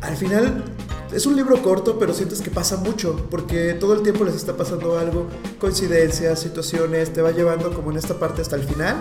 Al 0.00 0.16
final 0.16 0.64
es 1.12 1.26
un 1.26 1.36
libro 1.36 1.62
corto, 1.62 1.98
pero 1.98 2.14
sientes 2.14 2.40
que 2.40 2.50
pasa 2.50 2.76
mucho, 2.78 3.26
porque 3.30 3.74
todo 3.74 3.94
el 3.94 4.02
tiempo 4.02 4.24
les 4.24 4.34
está 4.34 4.56
pasando 4.56 4.98
algo, 4.98 5.26
coincidencias, 5.60 6.40
situaciones, 6.40 7.12
te 7.12 7.20
va 7.20 7.32
llevando 7.32 7.72
como 7.74 7.90
en 7.90 7.98
esta 7.98 8.18
parte 8.18 8.42
hasta 8.42 8.56
el 8.56 8.64
final. 8.64 8.96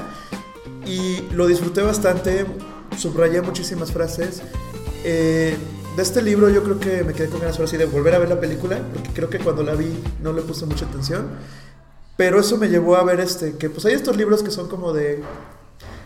Y 0.86 1.22
lo 1.34 1.48
disfruté 1.48 1.82
bastante, 1.82 2.46
subrayé 2.98 3.42
muchísimas 3.42 3.92
frases. 3.92 4.42
Eh, 5.04 5.56
de 5.96 6.02
este 6.02 6.22
libro 6.22 6.50
yo 6.50 6.64
creo 6.64 6.80
que 6.80 7.04
me 7.04 7.14
quedé 7.14 7.28
con 7.28 7.40
ganas 7.40 7.58
ahora 7.58 7.70
sí 7.70 7.78
de 7.78 7.86
volver 7.86 8.16
a 8.16 8.20
ver 8.20 8.30
la 8.30 8.40
película, 8.40 8.80
porque 8.94 9.10
creo 9.10 9.30
que 9.30 9.40
cuando 9.40 9.64
la 9.64 9.76
vi 9.76 10.02
no 10.22 10.34
le 10.34 10.42
puse 10.42 10.66
mucha 10.66 10.86
atención. 10.86 11.30
Pero 12.18 12.40
eso 12.40 12.58
me 12.58 12.70
llevó 12.70 12.96
a 12.96 13.04
ver 13.04 13.20
este, 13.20 13.58
que 13.58 13.70
pues 13.70 13.86
hay 13.86 13.94
estos 13.94 14.16
libros 14.16 14.44
que 14.44 14.52
son 14.52 14.68
como 14.68 14.94
de 14.94 15.22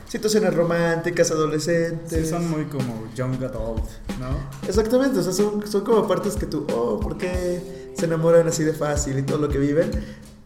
situaciones 0.07 0.53
románticas, 0.53 1.29
adolescentes. 1.31 2.23
Sí, 2.23 2.29
son 2.29 2.49
muy 2.49 2.65
como 2.65 3.07
young 3.15 3.43
adult, 3.43 3.83
¿no? 4.19 4.67
Exactamente, 4.67 5.19
o 5.19 5.23
sea, 5.23 5.33
son, 5.33 5.67
son 5.67 5.83
como 5.83 6.07
partes 6.07 6.35
que 6.35 6.45
tú, 6.45 6.65
oh, 6.73 6.99
¿por 6.99 7.17
qué 7.17 7.91
se 7.95 8.05
enamoran 8.05 8.47
así 8.47 8.63
de 8.63 8.73
fácil 8.73 9.19
y 9.19 9.23
todo 9.23 9.39
lo 9.39 9.49
que 9.49 9.57
viven? 9.57 9.91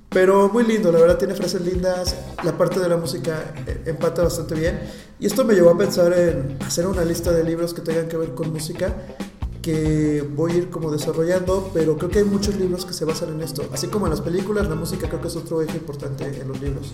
Pero 0.10 0.50
muy 0.50 0.64
lindo, 0.64 0.92
la 0.92 1.00
verdad 1.00 1.18
tiene 1.18 1.36
frases 1.36 1.62
lindas, 1.62 2.16
la 2.44 2.58
parte 2.58 2.80
de 2.80 2.90
la 2.90 2.98
música 2.98 3.54
eh, 3.68 3.84
empata 3.86 4.24
bastante 4.24 4.56
bien. 4.56 4.80
Y 5.20 5.28
esto 5.28 5.46
me 5.46 5.54
llevó 5.54 5.70
a 5.70 5.78
pensar 5.78 6.12
en 6.14 6.58
hacer 6.66 6.88
una 6.88 7.06
lista 7.06 7.32
de 7.32 7.44
libros 7.44 7.76
que 7.76 7.82
tengan 7.82 8.08
que 8.08 8.18
ver 8.18 8.34
con 8.34 8.52
música 8.52 8.96
que 9.62 10.26
voy 10.36 10.54
a 10.54 10.56
ir 10.56 10.70
como 10.70 10.90
desarrollando, 10.90 11.70
pero 11.74 11.98
creo 11.98 12.10
que 12.10 12.20
hay 12.20 12.26
muchos 12.26 12.56
libros 12.56 12.86
que 12.86 12.94
se 12.94 13.06
basan 13.06 13.34
en 13.34 13.42
esto. 13.42 13.70
Así 13.72 13.88
como 13.88 14.08
en 14.08 14.12
las 14.12 14.22
películas, 14.22 14.68
la 14.68 14.76
música 14.76 15.08
creo 15.08 15.22
que 15.22 15.28
es 15.28 15.36
otro 15.36 15.62
eje 15.62 15.78
importante 15.78 16.26
en 16.26 16.48
los 16.48 16.60
libros. 16.60 16.94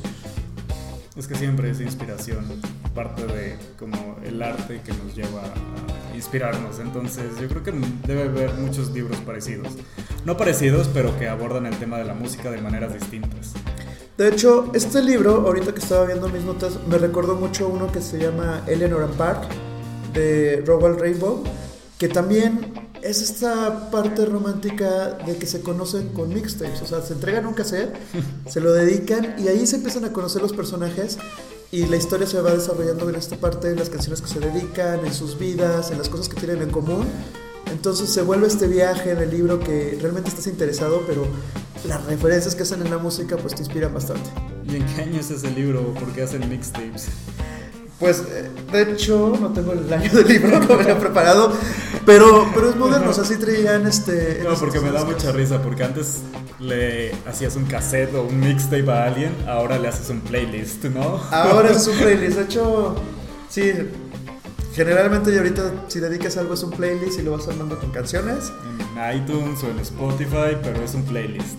Es 1.16 1.28
que 1.28 1.36
siempre 1.36 1.70
es 1.70 1.80
inspiración, 1.80 2.46
parte 2.94 3.26
de 3.26 3.58
como 3.80 4.18
el 4.26 4.42
arte 4.42 4.82
que 4.82 4.92
nos 4.92 5.16
lleva 5.16 5.44
a 5.44 5.95
inspirarnos. 6.16 6.80
Entonces 6.80 7.26
yo 7.40 7.48
creo 7.48 7.64
que 7.64 7.74
debe 8.08 8.24
haber 8.24 8.54
muchos 8.56 8.92
libros 8.92 9.18
parecidos. 9.20 9.68
No 10.26 10.38
parecidos, 10.38 10.90
pero 10.94 11.18
que 11.20 11.28
abordan 11.28 11.66
el 11.66 11.78
tema 11.78 11.98
de 11.98 12.06
la 12.06 12.14
música 12.14 12.50
de 12.52 12.62
maneras 12.62 12.94
distintas. 12.94 13.54
De 14.18 14.30
hecho, 14.30 14.72
este 14.74 15.04
libro, 15.04 15.46
ahorita 15.46 15.74
que 15.74 15.80
estaba 15.80 16.06
viendo 16.06 16.30
mis 16.30 16.44
notas, 16.44 16.80
me 16.88 16.98
recordó 16.98 17.36
mucho 17.36 17.68
uno 17.68 17.92
que 17.92 18.02
se 18.02 18.18
llama 18.18 18.64
Eleanor 18.66 19.12
Park, 19.12 19.44
de 20.14 20.64
Rowell 20.66 20.98
Rainbow, 20.98 21.44
que 22.00 22.08
también 22.08 22.74
es 23.02 23.22
esta 23.22 23.92
parte 23.92 24.26
romántica 24.26 25.10
de 25.26 25.38
que 25.38 25.46
se 25.46 25.62
conocen 25.62 26.10
con 26.10 26.34
mixtapes, 26.34 26.82
o 26.82 26.86
sea, 26.88 27.02
se 27.02 27.14
entregan 27.14 27.46
un 27.46 27.54
cassette, 27.54 27.94
se 28.48 28.62
lo 28.62 28.74
dedican 28.74 29.36
y 29.38 29.48
ahí 29.48 29.68
se 29.68 29.76
empiezan 29.76 30.06
a 30.06 30.14
conocer 30.14 30.42
los 30.42 30.54
personajes 30.54 31.18
y 31.72 31.86
la 31.88 31.98
historia 31.98 32.28
se 32.28 32.40
va 32.42 32.52
desarrollando 32.52 33.10
en 33.10 33.16
esta 33.16 33.38
parte, 33.38 33.70
en 33.70 33.78
las 33.78 33.90
canciones 33.90 34.22
que 34.22 34.28
se 34.28 34.40
dedican, 34.40 35.06
en 35.06 35.14
sus 35.14 35.38
vidas, 35.38 35.92
en 35.92 35.98
las 35.98 36.10
cosas 36.10 36.30
que 36.30 36.36
tienen 36.36 36.62
en 36.62 36.70
común. 36.70 37.06
Entonces 37.72 38.10
se 38.10 38.22
vuelve 38.22 38.48
este 38.48 38.68
viaje 38.68 39.12
en 39.12 39.18
el 39.18 39.32
libro 39.32 39.60
que 39.60 39.98
realmente 40.02 40.30
estás 40.30 40.48
interesado, 40.48 41.04
pero 41.08 41.26
las 41.88 42.04
referencias 42.06 42.56
que 42.56 42.64
hacen 42.64 42.82
en 42.82 42.90
la 42.90 42.98
música 42.98 43.38
pues 43.38 43.56
te 43.56 43.62
inspiran 43.62 43.94
bastante. 43.94 44.30
¿Y 44.68 44.78
en 44.78 44.86
qué 44.86 45.02
año 45.02 45.20
es 45.20 45.32
ese 45.32 45.52
libro? 45.52 45.94
¿Por 45.94 46.12
qué 46.14 46.24
hacen 46.24 46.48
mixtapes? 46.50 47.08
Pues, 48.00 48.24
eh, 48.30 48.50
de 48.74 48.92
hecho, 48.92 49.38
no 49.40 49.54
tengo 49.54 49.72
el 49.72 49.92
año 49.92 50.12
del 50.12 50.28
libro, 50.28 50.60
lo 50.60 50.82
he 50.82 50.96
preparado, 50.96 51.54
pero, 52.06 52.46
pero 52.54 52.70
es 52.70 52.76
moderno, 52.76 53.10
o 53.10 53.14
sea, 53.14 53.24
sí 53.24 53.38
traían 53.38 53.88
este... 53.88 54.42
No, 54.44 54.54
porque 54.56 54.82
me 54.82 54.92
da 54.92 55.06
mucha 55.06 55.32
risa, 55.32 55.62
porque 55.62 55.86
antes 55.86 56.18
le 56.60 57.12
hacías 57.28 57.56
un 57.56 57.66
cassette 57.66 58.14
o 58.16 58.24
un 58.24 58.40
mixtape 58.40 58.90
a 58.90 59.06
alguien, 59.06 59.36
ahora 59.48 59.78
le 59.78 59.88
haces 59.88 60.10
un 60.10 60.22
playlist, 60.22 60.86
¿no? 60.86 61.20
Ahora 61.32 61.72
es 61.72 61.88
un 61.88 61.98
playlist, 62.00 62.38
de 62.38 62.44
hecho, 62.44 62.96
sí, 63.50 63.72
generalmente 64.74 65.34
y 65.34 65.38
ahorita 65.38 65.86
si 65.88 66.00
dedicas 66.00 66.38
algo 66.38 66.54
es 66.54 66.64
un 66.64 66.72
playlist 66.72 67.20
y 67.20 67.24
lo 67.24 67.32
vas 67.32 67.48
armando 67.48 67.80
con 67.80 67.92
canciones. 67.92 68.52
En 68.96 69.18
iTunes 69.18 69.64
o 69.64 69.70
en 69.70 69.80
Spotify, 69.80 70.58
pero 70.62 70.82
es 70.84 70.94
un 70.94 71.04
playlist. 71.04 71.58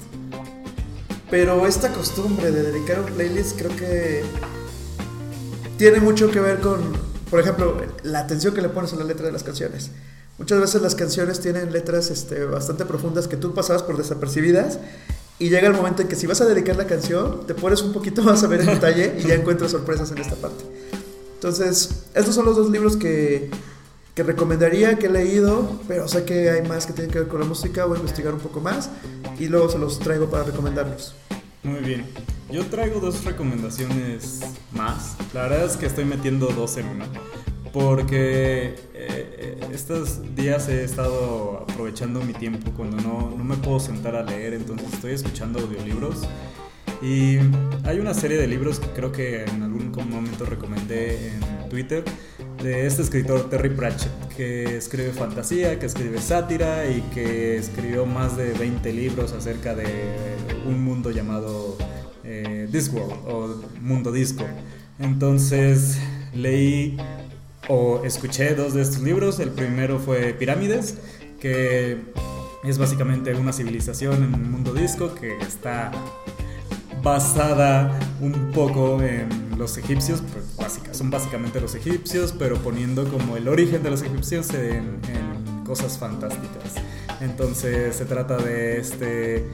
Pero 1.31 1.67
esta 1.67 1.93
costumbre 1.93 2.50
de 2.50 2.62
dedicar 2.62 3.00
un 3.00 3.07
playlist 3.07 3.59
creo 3.59 3.75
que 3.76 4.23
tiene 5.76 6.00
mucho 6.00 6.31
que 6.31 6.41
ver 6.41 6.61
con, 6.61 6.81
por 7.31 7.41
ejemplo, 7.41 7.76
la 8.05 8.21
atención 8.21 8.55
que 8.55 8.62
le 8.62 8.69
pones 8.69 8.93
a 8.93 8.97
la 8.97 9.05
letra 9.05 9.26
de 9.26 9.33
las 9.33 9.43
canciones. 9.43 9.91
Muchas 10.38 10.61
veces 10.61 10.83
las 10.83 10.95
canciones 10.95 11.40
tienen 11.40 11.73
letras 11.73 12.11
este, 12.11 12.45
bastante 12.45 12.85
profundas 12.85 13.26
que 13.26 13.37
tú 13.37 13.55
pasabas 13.55 13.83
por 13.83 13.97
desapercibidas 13.97 14.78
y 15.38 15.49
llega 15.49 15.69
el 15.69 15.75
momento 15.75 16.02
en 16.02 16.09
que 16.09 16.16
si 16.16 16.26
vas 16.26 16.40
a 16.40 16.47
dedicar 16.47 16.76
la 16.76 16.87
canción, 16.87 17.47
te 17.47 17.55
pones 17.55 17.83
un 17.83 17.93
poquito 17.93 18.23
más 18.23 18.43
a 18.43 18.47
ver 18.47 18.61
en 18.61 18.66
detalle 18.66 19.16
y 19.19 19.23
ya 19.23 19.35
encuentras 19.35 19.71
sorpresas 19.71 20.11
en 20.12 20.19
esta 20.19 20.37
parte. 20.37 20.64
Entonces, 21.35 22.05
estos 22.14 22.35
son 22.35 22.45
los 22.45 22.57
dos 22.57 22.71
libros 22.71 22.97
que, 22.97 23.50
que 24.14 24.23
recomendaría, 24.23 24.99
que 24.99 25.07
he 25.07 25.11
leído, 25.11 25.81
pero 25.88 26.09
sé 26.09 26.25
que 26.25 26.50
hay 26.50 26.66
más 26.66 26.87
que 26.87 26.93
tienen 26.93 27.11
que 27.11 27.21
ver 27.21 27.28
con 27.28 27.40
la 27.40 27.47
música, 27.47 27.85
voy 27.85 27.97
a 27.97 28.00
investigar 28.00 28.35
un 28.35 28.40
poco 28.40 28.61
más 28.61 28.90
y 29.38 29.49
luego 29.49 29.69
se 29.69 29.78
los 29.78 29.99
traigo 29.99 30.31
para 30.31 30.45
recomendarlos. 30.45 31.14
Muy 31.62 31.81
bien. 31.81 32.07
Yo 32.50 32.64
traigo 32.66 33.00
dos 33.00 33.25
recomendaciones 33.25 34.40
más. 34.73 35.16
La 35.35 35.43
verdad 35.43 35.64
es 35.64 35.76
que 35.76 35.87
estoy 35.87 36.05
metiendo 36.05 36.47
dos 36.49 36.76
en 36.76 36.87
una. 36.87 37.07
Porque 37.76 38.68
eh, 38.68 38.75
eh, 38.95 39.59
estos 39.71 40.35
días 40.35 40.66
he 40.71 40.83
estado 40.83 41.66
aprovechando 41.68 42.23
mi 42.23 42.33
tiempo 42.33 42.71
cuando 42.75 42.97
no, 42.97 43.35
no 43.37 43.45
me 43.45 43.54
puedo 43.56 43.78
sentar 43.80 44.16
a 44.16 44.23
leer, 44.23 44.54
entonces 44.54 44.90
estoy 44.95 45.12
escuchando 45.12 45.59
audiolibros. 45.59 46.23
Y 47.02 47.37
hay 47.85 47.99
una 47.99 48.14
serie 48.14 48.38
de 48.38 48.47
libros 48.47 48.80
que 48.80 48.87
creo 48.87 49.12
que 49.12 49.45
en 49.45 49.62
algún 49.62 49.92
momento 50.09 50.47
recomendé 50.47 51.33
en 51.33 51.68
Twitter 51.68 52.02
de 52.62 52.87
este 52.87 53.02
escritor 53.02 53.50
Terry 53.50 53.68
Pratchett, 53.68 54.28
que 54.35 54.78
escribe 54.78 55.11
fantasía, 55.11 55.78
que 55.78 55.85
escribe 55.85 56.18
sátira 56.18 56.88
y 56.88 57.02
que 57.12 57.59
escribió 57.59 58.06
más 58.06 58.38
de 58.38 58.54
20 58.54 58.90
libros 58.95 59.35
acerca 59.35 59.75
de 59.75 59.85
un 60.66 60.83
mundo 60.83 61.11
llamado 61.11 61.76
eh, 62.25 62.68
Discworld 62.73 63.12
o 63.28 63.62
Mundo 63.83 64.12
Disco. 64.12 64.47
Entonces 64.99 65.99
leí 66.33 66.97
o 67.68 68.02
escuché 68.04 68.54
dos 68.54 68.75
de 68.75 68.82
estos 68.82 69.02
libros. 69.02 69.40
El 69.40 69.50
primero 69.50 69.99
fue 69.99 70.35
Pirámides, 70.35 70.96
que 71.40 71.99
es 72.64 72.78
básicamente 72.78 73.35
una 73.35 73.52
civilización 73.52 74.25
en 74.25 74.35
un 74.35 74.50
mundo 74.50 74.73
disco 74.73 75.14
que 75.14 75.37
está 75.38 75.90
basada 77.02 77.99
un 78.20 78.50
poco 78.52 79.00
en 79.02 79.28
los 79.58 79.78
egipcios, 79.78 80.23
pues 80.32 80.80
son 80.92 81.11
básicamente 81.11 81.61
los 81.61 81.75
egipcios, 81.75 82.35
pero 82.37 82.56
poniendo 82.56 83.08
como 83.08 83.37
el 83.37 83.49
origen 83.49 83.82
de 83.82 83.90
los 83.90 84.02
egipcios 84.02 84.50
en 84.54 85.00
cosas 85.64 85.99
fantásticas. 85.99 86.75
Entonces 87.20 87.96
se 87.96 88.04
trata 88.04 88.37
de 88.37 88.78
este 88.78 89.46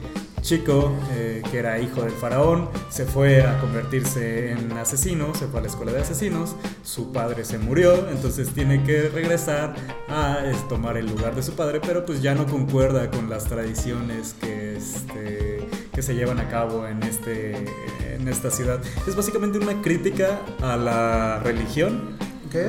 chico 0.43 0.93
eh, 1.11 1.41
que 1.49 1.57
era 1.57 1.79
hijo 1.79 2.03
del 2.03 2.11
faraón, 2.11 2.69
se 2.89 3.05
fue 3.05 3.41
a 3.41 3.59
convertirse 3.59 4.51
en 4.51 4.73
asesino, 4.73 5.33
se 5.33 5.47
fue 5.47 5.61
a 5.61 5.63
la 5.63 5.69
escuela 5.69 5.93
de 5.93 6.01
asesinos, 6.01 6.55
su 6.83 7.11
padre 7.11 7.45
se 7.45 7.57
murió, 7.57 8.09
entonces 8.09 8.49
tiene 8.49 8.83
que 8.83 9.09
regresar 9.09 9.73
a 10.09 10.39
tomar 10.67 10.97
el 10.97 11.07
lugar 11.07 11.33
de 11.33 11.41
su 11.41 11.53
padre, 11.53 11.79
pero 11.81 12.05
pues 12.05 12.21
ya 12.21 12.35
no 12.35 12.45
concuerda 12.45 13.09
con 13.09 13.29
las 13.29 13.45
tradiciones 13.45 14.35
que, 14.39 14.75
este, 14.75 15.67
que 15.93 16.01
se 16.01 16.13
llevan 16.13 16.39
a 16.39 16.49
cabo 16.49 16.87
en, 16.87 17.01
este, 17.03 17.65
en 18.13 18.27
esta 18.27 18.51
ciudad. 18.51 18.81
Es 19.07 19.15
básicamente 19.15 19.57
una 19.57 19.81
crítica 19.81 20.41
a 20.61 20.75
la 20.75 21.39
religión, 21.39 22.17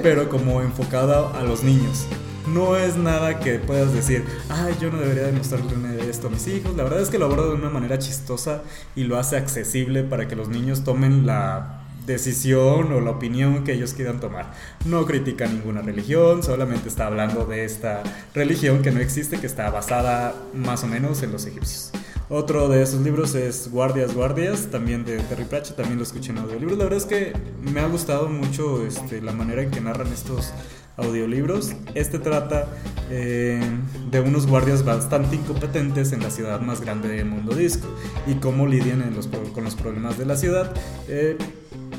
pero 0.02 0.30
como 0.30 0.62
enfocada 0.62 1.38
a 1.38 1.42
los 1.42 1.62
niños 1.62 2.06
no 2.46 2.76
es 2.76 2.96
nada 2.96 3.40
que 3.40 3.58
puedas 3.58 3.92
decir, 3.92 4.24
ay, 4.48 4.74
yo 4.80 4.90
no 4.90 4.98
debería 4.98 5.24
demostrarle 5.24 6.08
esto 6.08 6.28
a 6.28 6.30
mis 6.30 6.46
hijos. 6.46 6.76
La 6.76 6.82
verdad 6.82 7.00
es 7.00 7.10
que 7.10 7.18
lo 7.18 7.26
aborda 7.26 7.48
de 7.48 7.54
una 7.54 7.70
manera 7.70 7.98
chistosa 7.98 8.62
y 8.94 9.04
lo 9.04 9.18
hace 9.18 9.36
accesible 9.36 10.02
para 10.02 10.28
que 10.28 10.36
los 10.36 10.48
niños 10.48 10.84
tomen 10.84 11.26
la 11.26 11.80
decisión 12.06 12.92
o 12.92 13.00
la 13.00 13.12
opinión 13.12 13.64
que 13.64 13.72
ellos 13.72 13.94
quieran 13.94 14.20
tomar. 14.20 14.52
No 14.84 15.06
critica 15.06 15.46
ninguna 15.46 15.80
religión, 15.80 16.42
solamente 16.42 16.88
está 16.88 17.06
hablando 17.06 17.46
de 17.46 17.64
esta 17.64 18.02
religión 18.34 18.82
que 18.82 18.90
no 18.90 19.00
existe, 19.00 19.38
que 19.38 19.46
está 19.46 19.70
basada 19.70 20.34
más 20.52 20.84
o 20.84 20.86
menos 20.86 21.22
en 21.22 21.32
los 21.32 21.46
egipcios. 21.46 21.92
Otro 22.30 22.68
de 22.68 22.82
esos 22.82 23.02
libros 23.02 23.34
es 23.34 23.70
Guardias, 23.70 24.14
Guardias, 24.14 24.68
también 24.70 25.04
de 25.04 25.18
Terry 25.18 25.44
Pratchett, 25.44 25.76
también 25.76 25.98
lo 25.98 26.04
escuché 26.04 26.32
en 26.32 26.38
audiolibro. 26.38 26.74
La 26.76 26.84
verdad 26.84 26.98
es 26.98 27.04
que 27.04 27.32
me 27.60 27.80
ha 27.80 27.86
gustado 27.86 28.28
mucho 28.28 28.86
este, 28.86 29.20
la 29.20 29.32
manera 29.32 29.62
en 29.62 29.70
que 29.70 29.80
narran 29.80 30.10
estos 30.10 30.52
audiolibros. 30.96 31.72
Este 31.94 32.18
trata 32.18 32.68
eh, 33.10 33.60
de 34.10 34.20
unos 34.20 34.46
guardias 34.46 34.84
bastante 34.84 35.36
incompetentes 35.36 36.12
en 36.12 36.22
la 36.22 36.30
ciudad 36.30 36.60
más 36.60 36.80
grande 36.80 37.08
del 37.08 37.26
mundo 37.26 37.54
disco 37.54 37.86
y 38.26 38.34
cómo 38.34 38.66
lidian 38.66 39.02
con 39.52 39.64
los 39.64 39.74
problemas 39.74 40.18
de 40.18 40.26
la 40.26 40.36
ciudad. 40.36 40.72
Eh, 41.08 41.36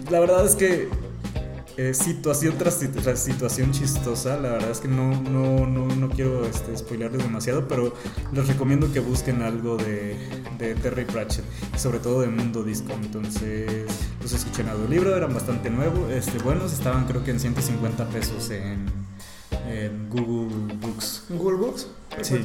la 0.09 0.19
verdad 0.19 0.45
es 0.45 0.55
que 0.55 0.89
eh, 1.77 1.93
situación 1.93 2.57
tras, 2.57 2.79
situación 3.15 3.71
chistosa. 3.71 4.37
La 4.39 4.53
verdad 4.53 4.71
es 4.71 4.79
que 4.79 4.87
no, 4.87 5.21
no, 5.23 5.67
no, 5.67 5.87
no 5.87 6.09
quiero 6.09 6.45
este, 6.45 6.97
demasiado, 7.17 7.67
pero 7.67 7.93
les 8.31 8.47
recomiendo 8.47 8.91
que 8.93 9.01
busquen 9.01 9.41
algo 9.41 9.75
de, 9.75 10.15
de 10.57 10.75
Terry 10.75 11.03
Pratchett, 11.03 11.43
sobre 11.75 11.99
todo 11.99 12.21
de 12.21 12.27
Mundo 12.27 12.63
Disco. 12.63 12.93
Entonces, 12.93 13.85
los 14.25 14.33
escuché 14.33 14.63
en 14.63 14.69
audiolibro, 14.69 15.15
eran 15.15 15.31
bastante 15.35 15.69
nuevos, 15.69 16.11
este, 16.11 16.39
buenos, 16.39 16.73
estaban 16.73 17.05
creo 17.05 17.23
que 17.23 17.29
en 17.29 17.39
150 17.39 18.09
pesos 18.09 18.49
en, 18.49 18.87
en 19.69 20.09
Google 20.09 20.73
Books. 20.81 21.25
¿Google 21.29 21.57
Books? 21.57 21.87
Sí. 22.23 22.43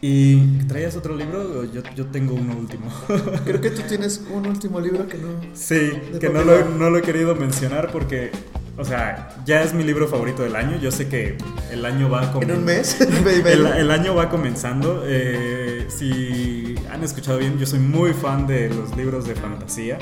¿Y 0.00 0.64
traías 0.66 0.96
otro 0.96 1.14
libro? 1.14 1.62
Yo, 1.72 1.80
yo 1.94 2.06
tengo 2.06 2.34
uno 2.34 2.56
último. 2.56 2.90
Creo 3.44 3.60
que 3.60 3.70
tú 3.70 3.82
tienes 3.88 4.20
un 4.30 4.46
último 4.46 4.80
libro 4.80 5.06
que 5.06 5.16
no. 5.16 5.28
Sí, 5.54 5.92
que 6.20 6.28
no 6.28 6.42
lo, 6.42 6.68
no 6.68 6.90
lo, 6.90 6.98
he 6.98 7.02
querido 7.02 7.36
mencionar 7.36 7.92
porque, 7.92 8.30
o 8.76 8.84
sea, 8.84 9.34
ya 9.46 9.62
es 9.62 9.72
mi 9.72 9.84
libro 9.84 10.08
favorito 10.08 10.42
del 10.42 10.56
año. 10.56 10.76
Yo 10.78 10.90
sé 10.90 11.08
que 11.08 11.38
el 11.70 11.86
año 11.86 12.10
va 12.10 12.34
¿En 12.38 12.50
un 12.50 12.64
mes? 12.64 13.00
el, 13.00 13.66
el, 13.66 13.90
año 13.90 14.14
va 14.14 14.28
comenzando. 14.28 15.04
Eh, 15.06 15.86
si 15.88 16.74
han 16.92 17.02
escuchado 17.02 17.38
bien, 17.38 17.58
yo 17.58 17.64
soy 17.64 17.78
muy 17.78 18.12
fan 18.12 18.46
de 18.46 18.68
los 18.68 18.94
libros 18.96 19.26
de 19.26 19.36
fantasía. 19.36 19.98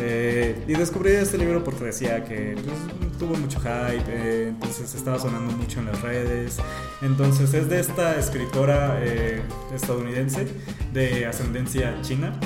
Eh, 0.00 0.62
y 0.66 0.72
descubrí 0.74 1.12
este 1.12 1.38
libro 1.38 1.64
porque 1.64 1.84
decía 1.84 2.24
que 2.24 2.54
pues, 2.54 3.18
tuvo 3.18 3.36
mucho 3.36 3.58
hype, 3.60 4.04
eh, 4.08 4.48
entonces 4.48 4.94
estaba 4.94 5.18
sonando 5.18 5.56
mucho 5.56 5.80
en 5.80 5.86
las 5.86 6.00
redes. 6.02 6.58
Entonces 7.02 7.52
es 7.54 7.68
de 7.68 7.80
esta 7.80 8.16
escritora 8.18 8.98
eh, 9.02 9.42
estadounidense 9.74 10.46
de 10.92 11.26
ascendencia 11.26 12.00
china. 12.02 12.38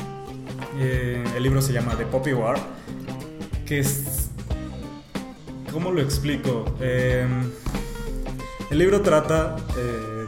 El 0.78 1.42
libro 1.42 1.61
se 1.61 1.73
llama 1.73 1.94
The 1.97 2.06
Poppy 2.06 2.32
War, 2.32 2.56
que 3.66 3.80
es... 3.80 4.30
¿Cómo 5.71 5.90
lo 5.90 6.00
explico? 6.00 6.64
El 6.80 8.78
libro 8.78 9.02
trata 9.02 9.56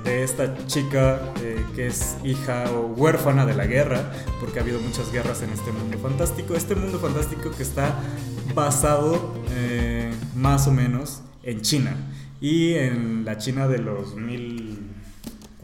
de 0.04 0.22
esta 0.22 0.54
chica 0.66 1.32
eh, 1.42 1.64
que 1.74 1.86
es 1.86 2.16
hija 2.22 2.64
o 2.70 2.86
huérfana 2.94 3.46
de 3.46 3.54
la 3.54 3.66
guerra, 3.66 4.12
porque 4.40 4.58
ha 4.58 4.62
habido 4.62 4.80
muchas 4.80 5.10
guerras 5.10 5.42
en 5.42 5.50
este 5.50 5.72
mundo 5.72 5.98
fantástico. 5.98 6.54
Este 6.54 6.74
mundo 6.74 6.98
fantástico 6.98 7.50
que 7.50 7.62
está 7.62 7.94
basado 8.54 9.32
más 10.34 10.66
o 10.66 10.72
menos 10.72 11.22
en 11.42 11.60
China 11.62 11.96
y 12.40 12.74
en 12.74 13.24
la 13.24 13.38
China 13.38 13.68
de 13.68 13.78
los 13.78 14.14
mil 14.16 14.93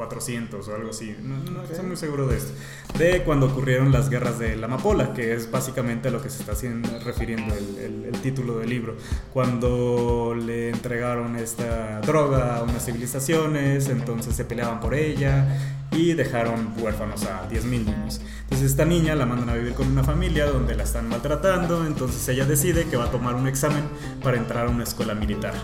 400 0.01 0.67
o 0.67 0.75
algo 0.75 0.91
así, 0.91 1.15
no, 1.23 1.63
estoy 1.63 1.85
muy 1.85 1.97
seguro 1.97 2.27
de 2.27 2.39
esto, 2.39 2.55
de 2.97 3.23
cuando 3.23 3.49
ocurrieron 3.49 3.93
las 3.93 4.09
guerras 4.09 4.39
de 4.39 4.57
la 4.57 4.65
amapola, 4.65 5.13
que 5.13 5.35
es 5.35 5.51
básicamente 5.51 6.09
a 6.09 6.11
lo 6.11 6.23
que 6.23 6.31
se 6.31 6.41
está 6.41 6.53
haciendo, 6.53 6.89
refiriendo 7.01 7.55
el, 7.55 8.11
título 8.23 8.59
del 8.59 8.71
libro, 8.71 8.97
cuando 9.33 10.35
le 10.35 10.71
entregaron 10.71 11.37
esta 11.37 12.01
droga 12.01 12.57
a 12.57 12.63
unas 12.63 12.85
civilizaciones, 12.85 13.91
entonces 13.91 14.35
se 14.35 14.45
peleaban 14.47 14.81
por 14.81 14.95
ella 14.95 15.47
y 15.91 16.15
dejaron 16.15 16.73
huérfanos 16.79 17.25
a 17.25 17.49
10.000 17.49 17.65
niños. 17.65 18.21
Entonces 18.45 18.71
esta 18.71 18.85
niña 18.87 19.15
la 19.15 19.27
mandan 19.27 19.51
a 19.51 19.55
vivir 19.55 19.75
con 19.75 19.87
una 19.87 20.05
familia 20.05 20.47
donde 20.47 20.75
la 20.75 20.85
están 20.85 21.09
maltratando, 21.09 21.87
entonces 21.87 22.27
ella 22.29 22.47
decide 22.47 22.87
que 22.87 22.97
va 22.97 23.05
a 23.05 23.11
tomar 23.11 23.35
un 23.35 23.47
examen 23.49 23.85
para 24.23 24.39
entrar 24.39 24.67
a 24.67 24.71
una 24.71 24.85
escuela 24.85 25.15
militar. 25.15 25.55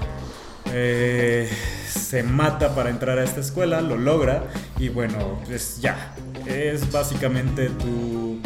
Eh, 0.78 1.48
se 1.88 2.22
mata 2.22 2.74
para 2.74 2.90
entrar 2.90 3.18
a 3.18 3.24
esta 3.24 3.40
escuela, 3.40 3.80
lo 3.80 3.96
logra 3.96 4.44
y 4.78 4.90
bueno, 4.90 5.40
pues 5.46 5.80
ya, 5.80 6.14
es 6.46 6.92
básicamente 6.92 7.70
tu 7.70 8.40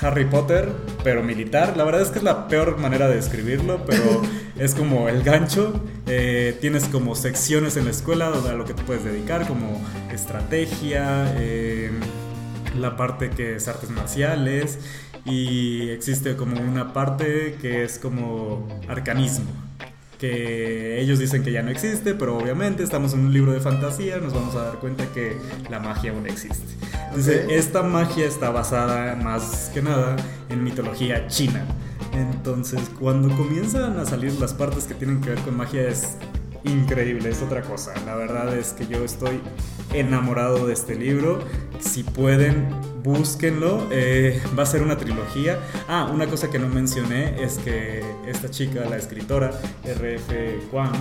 Harry 0.00 0.24
Potter, 0.24 0.72
pero 1.04 1.22
militar. 1.22 1.76
La 1.76 1.84
verdad 1.84 2.00
es 2.00 2.08
que 2.08 2.18
es 2.18 2.24
la 2.24 2.48
peor 2.48 2.78
manera 2.78 3.06
de 3.06 3.16
describirlo, 3.16 3.84
pero 3.84 4.22
es 4.58 4.74
como 4.74 5.10
el 5.10 5.22
gancho. 5.22 5.78
Eh, 6.06 6.56
tienes 6.62 6.84
como 6.84 7.14
secciones 7.14 7.76
en 7.76 7.84
la 7.84 7.90
escuela 7.90 8.28
a 8.28 8.54
lo 8.54 8.64
que 8.64 8.72
te 8.72 8.82
puedes 8.82 9.04
dedicar, 9.04 9.46
como 9.46 9.84
estrategia, 10.10 11.34
eh, 11.36 11.90
la 12.78 12.96
parte 12.96 13.28
que 13.28 13.56
es 13.56 13.68
artes 13.68 13.90
marciales 13.90 14.78
y 15.26 15.90
existe 15.90 16.34
como 16.34 16.58
una 16.60 16.94
parte 16.94 17.56
que 17.60 17.84
es 17.84 17.98
como 17.98 18.66
arcanismo 18.88 19.65
que 20.18 21.00
ellos 21.00 21.18
dicen 21.18 21.42
que 21.42 21.52
ya 21.52 21.62
no 21.62 21.70
existe, 21.70 22.14
pero 22.14 22.38
obviamente 22.38 22.82
estamos 22.82 23.12
en 23.12 23.20
un 23.20 23.32
libro 23.32 23.52
de 23.52 23.60
fantasía, 23.60 24.18
nos 24.18 24.32
vamos 24.32 24.54
a 24.54 24.62
dar 24.62 24.78
cuenta 24.78 25.06
que 25.12 25.36
la 25.70 25.78
magia 25.78 26.12
aún 26.12 26.26
existe. 26.26 26.74
Entonces, 27.06 27.46
esta 27.50 27.82
magia 27.82 28.26
está 28.26 28.50
basada 28.50 29.16
más 29.16 29.70
que 29.72 29.82
nada 29.82 30.16
en 30.48 30.64
mitología 30.64 31.26
china. 31.28 31.64
Entonces, 32.12 32.80
cuando 32.98 33.34
comienzan 33.36 33.98
a 33.98 34.06
salir 34.06 34.32
las 34.40 34.54
partes 34.54 34.84
que 34.84 34.94
tienen 34.94 35.20
que 35.20 35.30
ver 35.30 35.38
con 35.40 35.56
magia 35.56 35.88
es 35.88 36.16
increíble, 36.66 37.30
es 37.30 37.42
otra 37.42 37.62
cosa. 37.62 37.92
La 38.04 38.14
verdad 38.14 38.56
es 38.56 38.72
que 38.72 38.86
yo 38.86 39.04
estoy 39.04 39.40
enamorado 39.92 40.66
de 40.66 40.72
este 40.72 40.94
libro. 40.94 41.40
Si 41.78 42.02
pueden, 42.02 42.68
búsquenlo. 43.02 43.86
Eh, 43.90 44.40
va 44.58 44.64
a 44.64 44.66
ser 44.66 44.82
una 44.82 44.96
trilogía. 44.96 45.58
Ah, 45.88 46.10
una 46.12 46.26
cosa 46.26 46.50
que 46.50 46.58
no 46.58 46.68
mencioné 46.68 47.42
es 47.42 47.58
que 47.58 48.04
esta 48.26 48.50
chica, 48.50 48.84
la 48.88 48.96
escritora, 48.96 49.50
RF 49.84 50.70
Juan, 50.70 50.92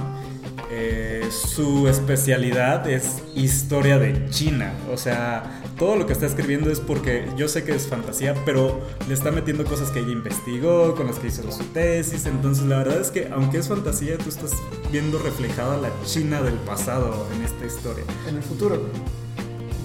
eh, 0.72 1.28
su 1.30 1.88
especialidad 1.88 2.90
es 2.90 3.22
historia 3.36 4.00
de 4.00 4.30
China. 4.30 4.74
O 4.92 4.98
sea, 4.98 5.62
todo 5.78 5.96
lo 5.96 6.08
que 6.08 6.14
está 6.14 6.26
escribiendo 6.26 6.72
es 6.72 6.80
porque 6.80 7.28
yo 7.38 7.48
sé 7.48 7.64
que 7.64 7.76
es 7.76 7.88
fantasía, 7.88 8.34
pero 8.46 8.82
le 9.08 9.14
está 9.14 9.32
metiendo 9.32 9.66
cosas 9.66 9.92
que 9.92 10.00
ella 10.00 10.12
investigó, 10.12 10.96
con 10.96 11.08
las 11.08 11.20
que 11.20 11.28
hizo 11.28 11.50
su 11.52 11.64
tesis. 11.66 12.26
Entonces, 12.26 12.66
la 12.66 12.80
verdad 12.80 13.00
es 13.00 13.12
que, 13.12 13.30
aunque 13.32 13.60
es 13.60 13.68
fantasía, 13.68 14.18
tú 14.18 14.30
estás 14.30 14.52
viendo 14.92 15.20
reflejada 15.20 15.78
la 15.78 15.90
China 16.06 16.42
del 16.42 16.56
pasado 16.56 17.28
en 17.36 17.44
esta 17.44 17.66
historia. 17.66 18.04
En 18.28 18.38
el 18.38 18.44
futuro. 18.44 18.82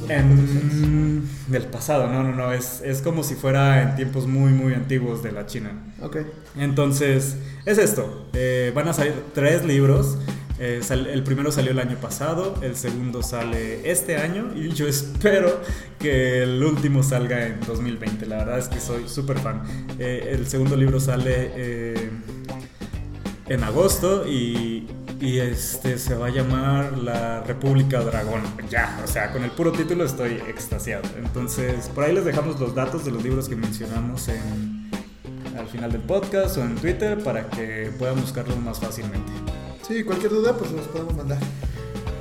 En 0.08 1.28
del 1.50 1.64
pasado, 1.64 2.06
no, 2.06 2.22
no, 2.22 2.32
no, 2.32 2.52
es, 2.52 2.80
es 2.84 3.02
como 3.02 3.22
si 3.22 3.34
fuera 3.34 3.82
en 3.82 3.96
tiempos 3.96 4.26
muy, 4.26 4.52
muy 4.52 4.72
antiguos 4.72 5.22
de 5.22 5.32
la 5.32 5.46
China. 5.46 5.72
Ok. 6.00 6.18
Entonces, 6.56 7.36
es 7.66 7.78
esto. 7.78 8.28
Eh, 8.32 8.72
van 8.74 8.88
a 8.88 8.92
salir 8.92 9.14
tres 9.34 9.64
libros. 9.64 10.16
Eh, 10.62 10.82
el 10.90 11.22
primero 11.22 11.50
salió 11.50 11.70
el 11.70 11.78
año 11.78 11.96
pasado, 11.96 12.54
el 12.60 12.76
segundo 12.76 13.22
sale 13.22 13.90
este 13.90 14.18
año 14.18 14.52
y 14.54 14.68
yo 14.68 14.86
espero 14.86 15.58
que 15.98 16.42
el 16.42 16.62
último 16.62 17.02
salga 17.02 17.46
en 17.46 17.60
2020. 17.60 18.26
La 18.26 18.36
verdad 18.36 18.58
es 18.58 18.68
que 18.68 18.78
soy 18.78 19.08
súper 19.08 19.38
fan. 19.38 19.62
Eh, 19.98 20.32
el 20.34 20.46
segundo 20.46 20.76
libro 20.76 21.00
sale 21.00 21.50
eh, 21.56 22.10
en 23.48 23.64
agosto 23.64 24.28
y, 24.28 24.86
este 25.22 25.98
se 25.98 26.14
va 26.14 26.28
a 26.28 26.30
llamar 26.30 26.96
La 26.96 27.42
República 27.42 28.00
Dragón. 28.00 28.40
Ya, 28.70 29.00
o 29.04 29.06
sea, 29.06 29.32
con 29.32 29.44
el 29.44 29.50
puro 29.50 29.70
título 29.72 30.04
estoy 30.04 30.32
extasiado. 30.48 31.02
Entonces, 31.18 31.90
por 31.94 32.04
ahí 32.04 32.14
les 32.14 32.24
dejamos 32.24 32.58
los 32.58 32.74
datos 32.74 33.04
de 33.04 33.10
los 33.10 33.22
libros 33.22 33.46
que 33.46 33.54
mencionamos 33.54 34.28
en, 34.28 34.90
al 35.58 35.68
final 35.68 35.92
del 35.92 36.00
podcast 36.00 36.56
o 36.56 36.62
en 36.62 36.74
Twitter 36.76 37.22
para 37.22 37.48
que 37.48 37.92
puedan 37.98 38.18
buscarlos 38.18 38.58
más 38.60 38.80
fácilmente. 38.80 39.30
Sí, 39.90 40.04
cualquier 40.04 40.30
duda, 40.30 40.56
pues 40.56 40.70
nos 40.70 40.86
podemos 40.86 41.16
mandar. 41.16 41.40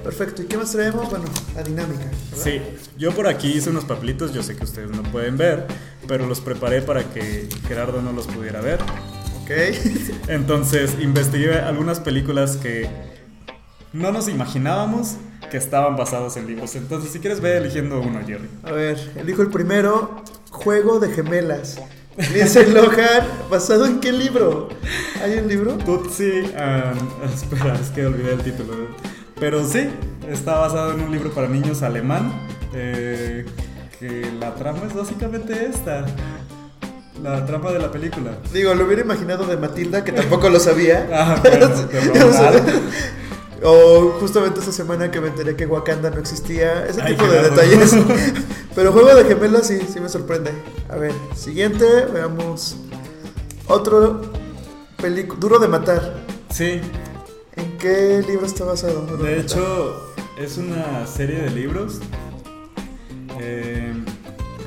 Perfecto. 0.04 0.42
¿Y 0.42 0.46
qué 0.46 0.58
más 0.58 0.72
traemos? 0.72 1.08
Bueno, 1.08 1.26
la 1.54 1.62
dinámica. 1.62 2.02
Sí, 2.36 2.60
yo 2.98 3.12
por 3.12 3.28
aquí 3.28 3.48
hice 3.52 3.70
unos 3.70 3.86
papelitos, 3.86 4.34
yo 4.34 4.42
sé 4.42 4.56
que 4.56 4.64
ustedes 4.64 4.90
no 4.90 5.04
pueden 5.04 5.38
ver, 5.38 5.68
pero 6.08 6.26
los 6.26 6.42
preparé 6.42 6.82
para 6.82 7.04
que 7.04 7.48
Gerardo 7.68 8.02
no 8.02 8.12
los 8.12 8.26
pudiera 8.26 8.60
ver. 8.60 8.80
Ok. 9.44 9.52
Entonces, 10.30 10.96
investigué 11.00 11.60
algunas 11.60 12.00
películas 12.00 12.58
que 12.58 12.90
no 13.94 14.12
nos 14.12 14.30
imaginábamos 14.30 15.18
que 15.52 15.58
estaban 15.58 15.96
basados 15.96 16.38
en 16.38 16.48
libros. 16.48 16.74
Entonces, 16.76 17.12
si 17.12 17.20
quieres, 17.20 17.40
ve 17.40 17.56
eligiendo 17.56 18.02
uno, 18.02 18.20
Jerry. 18.26 18.50
A 18.64 18.72
ver, 18.72 18.98
elijo 19.16 19.44
el 19.44 19.52
primero, 19.52 20.24
Juego 20.50 21.00
de 21.00 21.12
Gemelas. 21.12 21.78
Lindsay 22.34 22.66
Lohan, 22.72 23.26
¿basado 23.50 23.86
en 23.86 24.02
qué 24.02 24.12
libro? 24.12 24.68
¿Hay 25.24 25.40
un 25.40 25.48
libro? 25.48 25.78
Tutsi, 25.78 26.42
um, 26.42 27.30
espera, 27.34 27.76
es 27.76 27.90
que 27.92 28.06
olvidé 28.06 28.34
el 28.34 28.42
título. 28.42 28.74
Pero 29.40 29.66
sí, 29.66 29.90
está 30.30 30.58
basado 30.60 30.94
en 30.94 31.00
un 31.00 31.12
libro 31.12 31.32
para 31.32 31.48
niños 31.48 31.82
alemán. 31.82 32.34
Eh, 32.74 33.46
que 33.98 34.30
la 34.38 34.54
trama 34.56 34.82
es 34.86 34.94
básicamente 34.94 35.66
esta. 35.66 36.06
La 37.24 37.46
trama 37.46 37.72
de 37.72 37.80
la 37.80 37.90
película. 37.90 38.32
Digo, 38.52 38.74
lo 38.74 38.86
hubiera 38.86 39.02
imaginado 39.02 39.46
de 39.46 39.56
Matilda, 39.56 40.04
que 40.04 40.12
tampoco 40.12 40.50
lo 40.50 40.60
sabía. 40.60 41.08
ah, 41.14 41.40
pero, 41.42 41.70
o 43.64 44.18
justamente 44.20 44.60
esta 44.60 44.72
semana 44.72 45.12
que 45.12 45.20
me 45.20 45.28
enteré 45.28 45.56
que 45.56 45.66
Wakanda 45.66 46.10
no 46.10 46.20
existía. 46.20 46.86
Ese 46.86 47.02
tipo 47.02 47.26
de 47.26 47.50
detalles. 47.50 47.96
Pero 48.76 48.94
Juego 48.94 49.14
de 49.16 49.26
Gemelas 49.26 49.68
sí, 49.68 49.80
sí 49.92 50.00
me 50.00 50.10
sorprende. 50.10 50.52
A 50.90 50.96
ver, 50.96 51.12
siguiente, 51.36 51.86
veamos. 52.14 52.78
Otro 53.68 54.22
película. 55.02 55.40
Duro 55.40 55.60
de 55.60 55.68
matar. 55.68 56.24
Sí. 56.50 56.82
¿En 57.56 57.78
qué 57.78 58.24
libro 58.28 58.46
está 58.46 58.66
basado? 58.66 59.06
de, 59.18 59.40
hecho, 59.40 60.14
es 60.38 60.58
una 60.58 61.06
serie 61.08 61.42
de 61.42 61.50
libros. 61.50 62.00
Eh, 63.40 63.94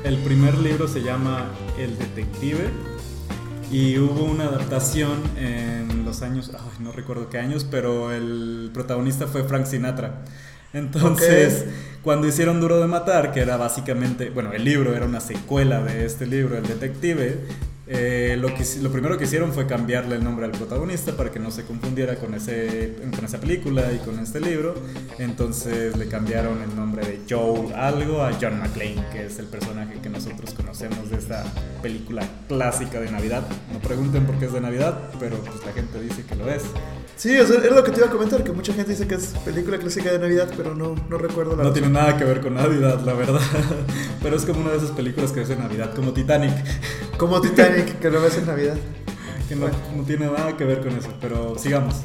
el 0.03 0.17
primer 0.19 0.57
libro 0.57 0.87
se 0.87 1.01
llama 1.01 1.49
El 1.77 1.97
Detective. 1.97 2.69
Y 3.71 3.97
hubo 3.97 4.25
una 4.25 4.45
adaptación 4.45 5.19
en 5.35 5.92
los 6.13 6.21
años, 6.21 6.51
no 6.79 6.91
recuerdo 6.91 7.27
qué 7.29 7.39
años, 7.39 7.65
pero 7.69 8.11
el 8.11 8.69
protagonista 8.71 9.25
fue 9.25 9.43
Frank 9.43 9.65
Sinatra. 9.65 10.21
Entonces, 10.71 11.65
cuando 12.03 12.27
hicieron 12.27 12.61
Duro 12.61 12.79
de 12.79 12.85
Matar, 12.85 13.31
que 13.31 13.39
era 13.39 13.57
básicamente, 13.57 14.29
bueno, 14.29 14.53
el 14.53 14.63
libro 14.63 14.95
era 14.95 15.07
una 15.07 15.19
secuela 15.19 15.81
de 15.81 16.05
este 16.05 16.27
libro, 16.27 16.55
El 16.55 16.67
Detective, 16.67 17.39
eh, 17.85 18.37
lo, 18.39 18.47
que, 18.53 18.63
lo 18.81 18.91
primero 18.91 19.17
que 19.17 19.25
hicieron 19.25 19.51
fue 19.51 19.67
cambiarle 19.67 20.15
el 20.15 20.23
nombre 20.23 20.45
al 20.45 20.51
protagonista 20.51 21.17
para 21.17 21.31
que 21.31 21.39
no 21.39 21.51
se 21.51 21.65
confundiera 21.65 22.15
con, 22.15 22.33
ese, 22.33 22.95
con 23.13 23.25
esa 23.25 23.39
película 23.39 23.91
y 23.91 23.97
con 23.97 24.19
este 24.19 24.39
libro. 24.39 24.75
Entonces 25.19 25.97
le 25.97 26.07
cambiaron 26.07 26.61
el 26.61 26.75
nombre 26.75 27.05
de 27.05 27.19
Joe 27.29 27.73
algo 27.75 28.23
a 28.23 28.31
John 28.39 28.59
McClane, 28.59 29.03
que 29.11 29.25
es 29.25 29.37
el 29.39 29.47
personaje 29.47 29.99
que 30.01 30.09
nosotros 30.09 30.53
conocemos 30.53 31.09
de 31.09 31.17
esta 31.17 31.43
película 31.81 32.25
clásica 32.47 33.01
de 33.01 33.11
Navidad. 33.11 33.43
No 33.73 33.79
pregunten 33.79 34.25
por 34.25 34.37
qué 34.39 34.45
es 34.45 34.53
de 34.53 34.61
Navidad, 34.61 34.97
pero 35.19 35.37
pues 35.37 35.65
la 35.65 35.73
gente 35.73 35.99
dice 36.01 36.23
que 36.23 36.35
lo 36.35 36.49
es. 36.49 36.63
Sí, 37.15 37.31
es 37.31 37.49
lo 37.49 37.83
que 37.83 37.91
te 37.91 37.99
iba 37.99 38.07
a 38.07 38.11
comentar, 38.11 38.43
que 38.43 38.51
mucha 38.51 38.73
gente 38.73 38.91
dice 38.91 39.07
que 39.07 39.15
es 39.15 39.27
película 39.45 39.77
clásica 39.77 40.11
de 40.11 40.19
Navidad, 40.19 40.49
pero 40.57 40.73
no, 40.73 40.95
no 41.09 41.17
recuerdo 41.17 41.55
la 41.55 41.63
No 41.63 41.71
tiene 41.71 41.89
nada 41.89 42.17
que 42.17 42.23
ver 42.23 42.41
con 42.41 42.55
Navidad, 42.55 43.01
la 43.01 43.13
verdad. 43.13 43.41
pero 44.23 44.35
es 44.35 44.45
como 44.45 44.61
una 44.61 44.71
de 44.71 44.77
esas 44.77 44.91
películas 44.91 45.31
que 45.31 45.41
es 45.41 45.49
de 45.49 45.55
Navidad, 45.55 45.93
como 45.93 46.11
Titanic. 46.11 46.53
Como 47.17 47.39
Titanic, 47.41 47.99
que 47.99 48.09
lo 48.09 48.21
ves 48.21 48.37
en 48.37 48.47
Navidad. 48.47 48.75
Que 49.47 49.55
no, 49.55 49.67
no 49.95 50.03
tiene 50.03 50.25
nada 50.25 50.55
que 50.57 50.65
ver 50.65 50.81
con 50.81 50.95
eso, 50.97 51.09
pero 51.21 51.57
sigamos. 51.57 51.95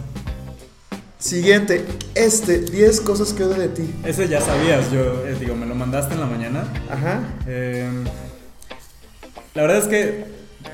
Siguiente, 1.18 1.84
este, 2.14 2.58
10 2.60 3.00
cosas 3.00 3.32
que 3.32 3.42
odio 3.44 3.56
de 3.60 3.68
ti. 3.68 3.92
Ese 4.04 4.28
ya 4.28 4.40
sabías, 4.40 4.90
yo 4.92 5.26
eh, 5.26 5.36
digo, 5.38 5.56
me 5.56 5.66
lo 5.66 5.74
mandaste 5.74 6.14
en 6.14 6.20
la 6.20 6.26
mañana. 6.26 6.64
Ajá. 6.90 7.22
Eh, 7.46 7.88
La 9.54 9.62
verdad 9.62 9.78
es 9.78 9.86
que 9.88 10.24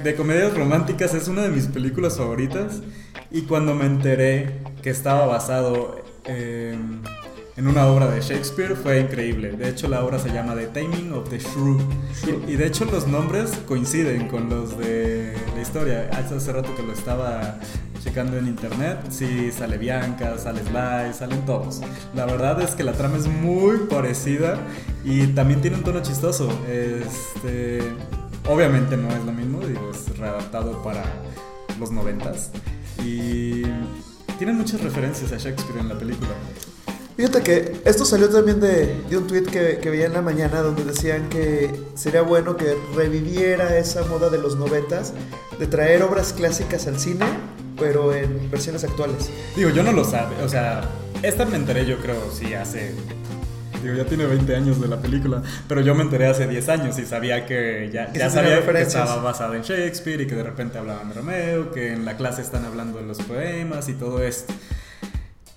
de 0.03 0.15
comedias 0.15 0.55
románticas 0.55 1.15
es 1.15 1.29
una 1.29 1.43
de 1.43 1.49
mis 1.49 1.67
películas 1.69 2.19
favoritas. 2.19 2.83
Y 3.31 3.43
cuando 3.43 3.75
me 3.75 3.87
enteré 3.87 4.61
que 4.83 4.91
estaba 4.91 5.25
basado 5.27 6.03
en 6.27 7.03
en 7.57 7.69
una 7.69 7.87
obra 7.87 8.11
de 8.11 8.21
Shakespeare 8.21 8.75
fue 8.75 9.01
increíble. 9.01 9.53
De 9.53 9.69
hecho, 9.69 9.87
la 9.87 10.05
obra 10.05 10.19
se 10.19 10.31
llama 10.31 10.57
The 10.57 10.67
Taming 10.67 11.13
of 11.13 11.29
the 11.29 11.39
Shrew. 11.39 11.79
Y, 12.49 12.57
de 12.57 12.67
hecho, 12.67 12.85
los 12.87 13.07
nombres 13.07 13.53
coinciden 13.67 14.27
con 14.27 14.49
los 14.49 14.77
de 14.77 15.35
la 15.55 15.63
historia. 15.63 16.11
Hace, 16.13 16.53
rato 16.53 16.75
que 16.75 16.83
lo 16.83 16.93
estaba 16.93 17.61
checando 18.03 18.37
en 18.37 18.49
internet. 18.49 18.99
Sí, 19.09 19.53
sale 19.53 19.79
Bianca, 19.79 20.37
sale 20.37 20.63
Sly, 20.63 21.15
salen 21.17 21.45
todos. 21.47 21.81
La 22.15 22.27
verdad 22.27 22.61
es 22.61 22.75
que 22.75 22.83
la 22.83 22.93
trama 22.93 23.19
es 23.19 23.29
muy 23.29 23.79
parecida 23.89 24.59
y 25.05 25.29
también 25.29 25.61
tiene 25.61 25.77
un 25.77 25.85
tono 25.85 26.03
chistoso. 26.03 26.49
Este, 26.69 27.83
obviamente 28.49 28.97
no 28.97 29.11
es 29.11 29.25
lo 29.25 29.33
mismo, 29.33 29.61
digo, 29.61 29.93
es 29.93 30.19
readaptado 30.19 30.83
para 30.83 31.05
los 31.79 31.93
noventas. 31.93 32.51
Y 33.05 33.63
tiene 34.39 34.53
muchas 34.53 34.81
referencias 34.81 35.31
a 35.31 35.37
Shakespeare 35.37 35.79
en 35.79 35.89
la 35.89 35.97
película. 35.97 36.31
Fíjate 37.17 37.43
que 37.43 37.77
esto 37.85 38.05
salió 38.05 38.29
también 38.29 38.59
de, 38.61 38.97
un 39.17 39.27
tweet 39.29 39.45
que, 39.45 39.79
que, 39.81 39.91
veía 39.91 40.07
en 40.07 40.15
la 40.15 40.23
mañana 40.23 40.63
donde 40.63 40.85
decían 40.85 41.29
que 41.29 41.71
sería 41.95 42.23
bueno 42.23 42.57
que 42.57 42.77
reviviera 42.97 43.79
esa 43.79 44.05
moda 44.07 44.31
de 44.31 44.39
los 44.39 44.57
noventas 44.57 45.13
de 45.59 45.67
traer 45.69 46.03
obras 46.03 46.33
clásicas 46.33 46.89
al 46.89 46.99
cine, 46.99 47.25
pero 47.79 48.13
en 48.13 48.51
versiones 48.51 48.83
actuales. 48.83 49.31
Digo, 49.55 49.71
yo 49.71 49.85
no 49.85 49.93
lo 49.93 50.05
sabe, 50.05 50.43
o 50.43 50.49
sea, 50.49 50.91
esta 51.23 51.45
me 51.45 51.57
enteré 51.57 51.87
yo 51.87 51.99
creo, 51.99 52.31
sí, 52.33 52.53
hace... 52.55 52.93
Digo, 53.81 53.97
ya 53.97 54.07
tiene 54.07 54.25
20 54.25 54.57
años 54.57 54.81
de 54.81 54.89
la 54.89 54.99
película, 54.99 55.43
pero 55.69 55.83
yo 55.83 55.95
me 55.95 56.03
enteré 56.03 56.27
hace 56.27 56.49
10 56.49 56.69
años 56.71 56.99
y 56.99 57.05
sabía 57.05 57.45
que 57.45 57.91
ya, 57.93 58.11
ya 58.15 58.31
sabía 58.31 58.65
que 58.65 58.81
estaba 58.81 59.17
basada 59.17 59.57
en 59.57 59.63
Shakespeare 59.63 60.23
y 60.23 60.27
que 60.27 60.35
de 60.35 60.43
repente 60.43 60.79
hablaban 60.79 61.11
de 61.11 61.15
Romeo, 61.15 61.71
que 61.71 61.93
en 61.93 62.07
la 62.07 62.17
clase 62.17 62.41
están 62.41 62.65
hablando 62.65 62.99
de 62.99 63.05
los 63.05 63.19
poemas 63.19 63.89
y 63.91 63.93
todo 63.93 64.23
esto. 64.23 64.55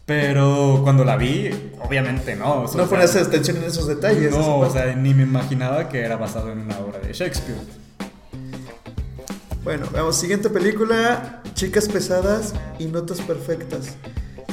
Pero 0.08 0.80
cuando 0.86 1.04
la 1.04 1.18
vi, 1.18 1.50
obviamente 1.82 2.34
no. 2.38 2.66
no 2.74 2.88
pones 2.88 3.14
atención 3.18 3.58
en 3.58 3.66
esos 3.66 3.88
detalles. 3.88 4.32
No, 4.32 4.60
o 4.60 4.70
sea, 4.72 4.96
ni 4.96 5.14
me 5.14 5.24
imaginaba 5.24 5.90
que 5.90 6.00
era 6.00 6.16
basado 6.16 6.50
en 6.54 6.60
una 6.60 6.80
obra 6.80 7.00
de 7.00 7.12
Shakespeare. 7.12 7.60
Bueno, 9.66 9.86
vamos, 9.92 10.16
siguiente 10.16 10.50
película, 10.50 11.42
Chicas 11.56 11.90
Pesadas 11.90 12.54
y 12.80 12.86
Notas 12.86 13.20
Perfectas. 13.20 13.98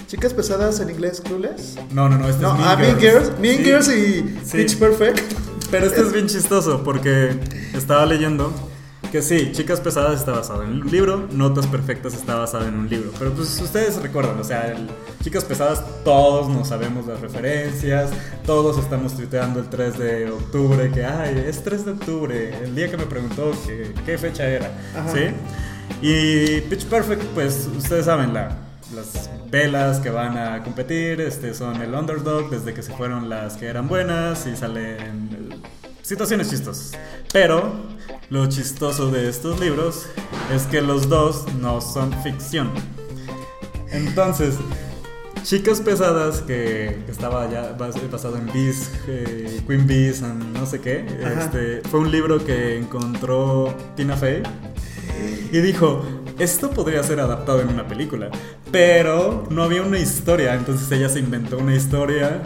¿Chicas 0.08 0.34
Pesadas 0.34 0.80
en 0.80 0.90
inglés, 0.90 1.20
Clueless? 1.20 1.76
No, 1.92 2.08
no, 2.08 2.18
no, 2.18 2.28
este 2.28 2.42
no, 2.42 2.54
es 2.54 2.58
Mean 2.58 2.68
ah, 2.68 2.76
Girls. 2.76 3.00
Girls. 3.00 3.38
Mean 3.38 3.62
Girls 3.62 3.88
y 3.90 4.22
Pitch 4.50 4.76
Perfect. 4.76 5.20
Pero 5.70 5.86
este 5.86 6.00
es 6.00 6.12
bien 6.12 6.26
chistoso 6.26 6.82
porque 6.82 7.38
estaba 7.74 8.04
leyendo 8.06 8.52
que 9.14 9.22
sí, 9.22 9.52
Chicas 9.52 9.78
Pesadas 9.78 10.18
está 10.18 10.32
basado 10.32 10.64
en 10.64 10.70
un 10.82 10.90
libro, 10.90 11.28
Notas 11.30 11.68
Perfectas 11.68 12.14
está 12.14 12.34
basado 12.34 12.66
en 12.66 12.74
un 12.74 12.90
libro. 12.90 13.12
Pero 13.16 13.30
pues 13.30 13.60
ustedes 13.60 13.94
recuerdan, 14.02 14.40
o 14.40 14.42
sea, 14.42 14.74
Chicas 15.22 15.44
Pesadas 15.44 15.84
todos 16.02 16.48
nos 16.48 16.66
sabemos 16.66 17.06
las 17.06 17.20
referencias, 17.20 18.10
todos 18.44 18.76
estamos 18.76 19.14
tuiteando 19.14 19.60
el 19.60 19.68
3 19.68 19.98
de 20.00 20.30
octubre, 20.32 20.90
que 20.90 21.04
ay, 21.04 21.44
es 21.46 21.62
3 21.62 21.84
de 21.84 21.90
octubre, 21.92 22.58
el 22.64 22.74
día 22.74 22.90
que 22.90 22.96
me 22.96 23.06
preguntó 23.06 23.52
que, 23.64 23.94
qué 24.04 24.18
fecha 24.18 24.48
era, 24.48 24.72
¿sí? 25.12 25.26
Y 26.02 26.62
Pitch 26.62 26.86
Perfect, 26.86 27.22
pues 27.34 27.68
ustedes 27.68 28.06
saben, 28.06 28.34
la, 28.34 28.48
las 28.96 29.30
velas 29.48 30.00
que 30.00 30.10
van 30.10 30.36
a 30.36 30.64
competir 30.64 31.20
este, 31.20 31.54
son 31.54 31.80
el 31.80 31.94
underdog 31.94 32.50
desde 32.50 32.74
que 32.74 32.82
se 32.82 32.92
fueron 32.92 33.28
las 33.28 33.54
que 33.58 33.66
eran 33.66 33.86
buenas 33.86 34.44
y 34.48 34.56
salen 34.56 35.62
situaciones 36.02 36.50
chistosas. 36.50 36.98
Pero 37.32 37.93
lo 38.30 38.46
chistoso 38.48 39.10
de 39.10 39.28
estos 39.28 39.60
libros 39.60 40.06
es 40.54 40.62
que 40.64 40.80
los 40.80 41.08
dos 41.08 41.52
no 41.54 41.80
son 41.80 42.12
ficción. 42.22 42.70
Entonces, 43.90 44.56
Chicas 45.44 45.82
Pesadas, 45.82 46.40
que 46.40 47.04
estaba 47.06 47.48
ya 47.50 47.76
basado 48.10 48.38
en 48.38 48.46
Bees, 48.46 48.90
eh, 49.06 49.60
Queen 49.66 49.86
Bees, 49.86 50.22
no 50.22 50.64
sé 50.64 50.80
qué, 50.80 51.04
este, 51.38 51.82
fue 51.90 52.00
un 52.00 52.10
libro 52.10 52.42
que 52.42 52.78
encontró 52.78 53.74
Tina 53.94 54.16
Fey 54.16 54.42
y 55.52 55.58
dijo, 55.58 56.02
esto 56.38 56.70
podría 56.70 57.02
ser 57.02 57.20
adaptado 57.20 57.60
en 57.60 57.68
una 57.68 57.86
película, 57.86 58.30
pero 58.72 59.46
no 59.50 59.62
había 59.62 59.82
una 59.82 59.98
historia, 59.98 60.54
entonces 60.54 60.90
ella 60.90 61.10
se 61.10 61.18
inventó 61.18 61.58
una 61.58 61.76
historia 61.76 62.42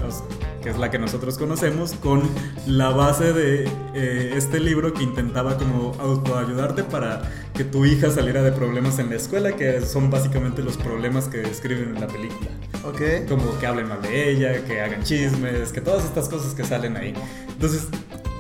que 0.62 0.71
es 0.71 0.79
la 0.79 0.90
que 0.90 0.99
nosotros 0.99 1.38
conocemos, 1.38 1.92
con 1.92 2.23
la 2.66 2.90
base 2.90 3.33
de 3.33 3.64
eh, 3.94 4.33
este 4.37 4.61
libro 4.61 4.92
que 4.92 5.03
intentaba 5.03 5.57
como 5.57 5.94
autoayudarte 5.99 6.85
para 6.85 7.23
que 7.55 7.64
tu 7.64 7.85
hija 7.85 8.11
saliera 8.11 8.42
de 8.42 8.53
problemas 8.53 8.99
en 8.99 9.11
la 9.11 9.16
escuela, 9.16 9.53
que 9.53 9.81
son 9.83 10.11
básicamente 10.11 10.62
los 10.62 10.77
problemas 10.77 11.29
que 11.29 11.38
describen 11.38 11.94
en 11.94 12.01
la 12.01 12.07
película. 12.07 12.51
Ok. 12.85 13.29
Como 13.29 13.59
que 13.59 13.66
hablen 13.66 13.88
mal 13.88 14.03
de 14.03 14.31
ella, 14.31 14.64
que 14.64 14.81
hagan 14.81 15.03
chismes, 15.03 15.73
que 15.73 15.81
todas 15.81 16.05
estas 16.05 16.29
cosas 16.29 16.55
que 16.55 16.64
salen 16.64 16.97
ahí. 16.97 17.14
Entonces, 17.49 17.88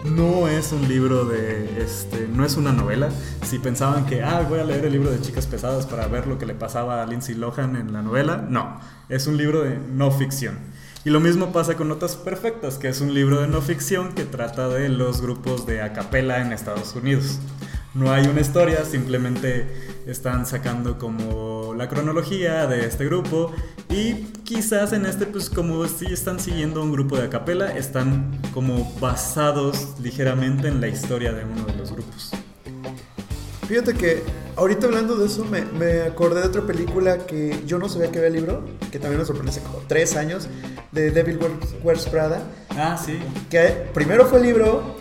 no 0.04 0.48
es 0.48 0.72
un 0.72 0.88
libro 0.88 1.24
de, 1.24 1.82
este, 1.82 2.28
no 2.28 2.44
es 2.44 2.56
una 2.56 2.72
novela. 2.72 3.08
Si 3.44 3.58
pensaban 3.58 4.06
que, 4.06 4.22
ah, 4.22 4.44
voy 4.48 4.60
a 4.60 4.64
leer 4.64 4.84
el 4.84 4.92
libro 4.92 5.10
de 5.10 5.20
Chicas 5.20 5.46
Pesadas 5.46 5.86
para 5.86 6.06
ver 6.06 6.26
lo 6.26 6.38
que 6.38 6.46
le 6.46 6.54
pasaba 6.54 7.02
a 7.02 7.06
Lindsay 7.06 7.34
Lohan 7.34 7.76
en 7.76 7.92
la 7.92 8.02
novela, 8.02 8.46
no, 8.48 8.80
es 9.08 9.26
un 9.26 9.36
libro 9.36 9.62
de 9.62 9.78
no 9.78 10.10
ficción. 10.10 10.58
Y 11.04 11.10
lo 11.10 11.20
mismo 11.20 11.52
pasa 11.52 11.76
con 11.76 11.88
Notas 11.88 12.16
Perfectas, 12.16 12.76
que 12.76 12.88
es 12.88 13.00
un 13.00 13.14
libro 13.14 13.40
de 13.40 13.46
no 13.46 13.62
ficción 13.62 14.12
que 14.14 14.24
trata 14.24 14.68
de 14.68 14.88
los 14.88 15.20
grupos 15.20 15.64
de 15.64 15.80
acapella 15.80 16.42
en 16.42 16.52
Estados 16.52 16.94
Unidos. 16.94 17.38
No 17.94 18.12
hay 18.12 18.26
una 18.26 18.40
historia, 18.40 18.84
simplemente 18.84 19.66
están 20.06 20.44
sacando 20.44 20.98
como 20.98 21.74
la 21.74 21.88
cronología 21.88 22.66
de 22.66 22.84
este 22.86 23.06
grupo 23.06 23.52
y 23.88 24.14
quizás 24.44 24.92
en 24.92 25.06
este 25.06 25.26
pues 25.26 25.48
como 25.48 25.86
si 25.86 26.06
están 26.06 26.38
siguiendo 26.40 26.82
un 26.82 26.92
grupo 26.92 27.16
de 27.16 27.24
acapella, 27.24 27.76
están 27.76 28.38
como 28.52 28.92
basados 29.00 29.94
ligeramente 30.00 30.68
en 30.68 30.80
la 30.80 30.88
historia 30.88 31.32
de 31.32 31.44
uno 31.44 31.64
de 31.64 31.76
los 31.76 31.92
grupos. 31.92 32.32
Fíjate 33.68 33.92
que 33.92 34.22
ahorita 34.56 34.86
hablando 34.86 35.16
de 35.16 35.26
eso 35.26 35.44
me, 35.44 35.60
me, 35.60 36.00
acordé 36.00 36.40
de 36.40 36.48
otra 36.48 36.62
película 36.62 37.18
que 37.18 37.62
yo 37.66 37.78
no 37.78 37.86
sabía 37.90 38.10
que 38.10 38.18
había 38.18 38.30
libro, 38.30 38.64
que 38.90 38.98
también 38.98 39.20
me 39.20 39.26
sorprendió 39.26 39.50
hace 39.50 39.60
como 39.60 39.82
tres 39.86 40.16
años, 40.16 40.48
de 40.90 41.10
Devil 41.10 41.38
Wears 41.82 42.06
Prada. 42.06 42.40
Ah, 42.70 42.96
sí. 42.96 43.18
Que 43.50 43.90
primero 43.92 44.24
fue 44.24 44.38
el 44.38 44.46
libro 44.46 44.96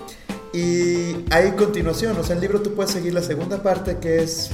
y 0.52 1.26
hay 1.32 1.52
continuación. 1.56 2.18
O 2.18 2.24
sea, 2.24 2.36
el 2.36 2.42
libro 2.42 2.62
tú 2.62 2.74
puedes 2.74 2.92
seguir 2.92 3.14
la 3.14 3.22
segunda 3.22 3.64
parte 3.64 4.00
que 4.00 4.22
es 4.22 4.50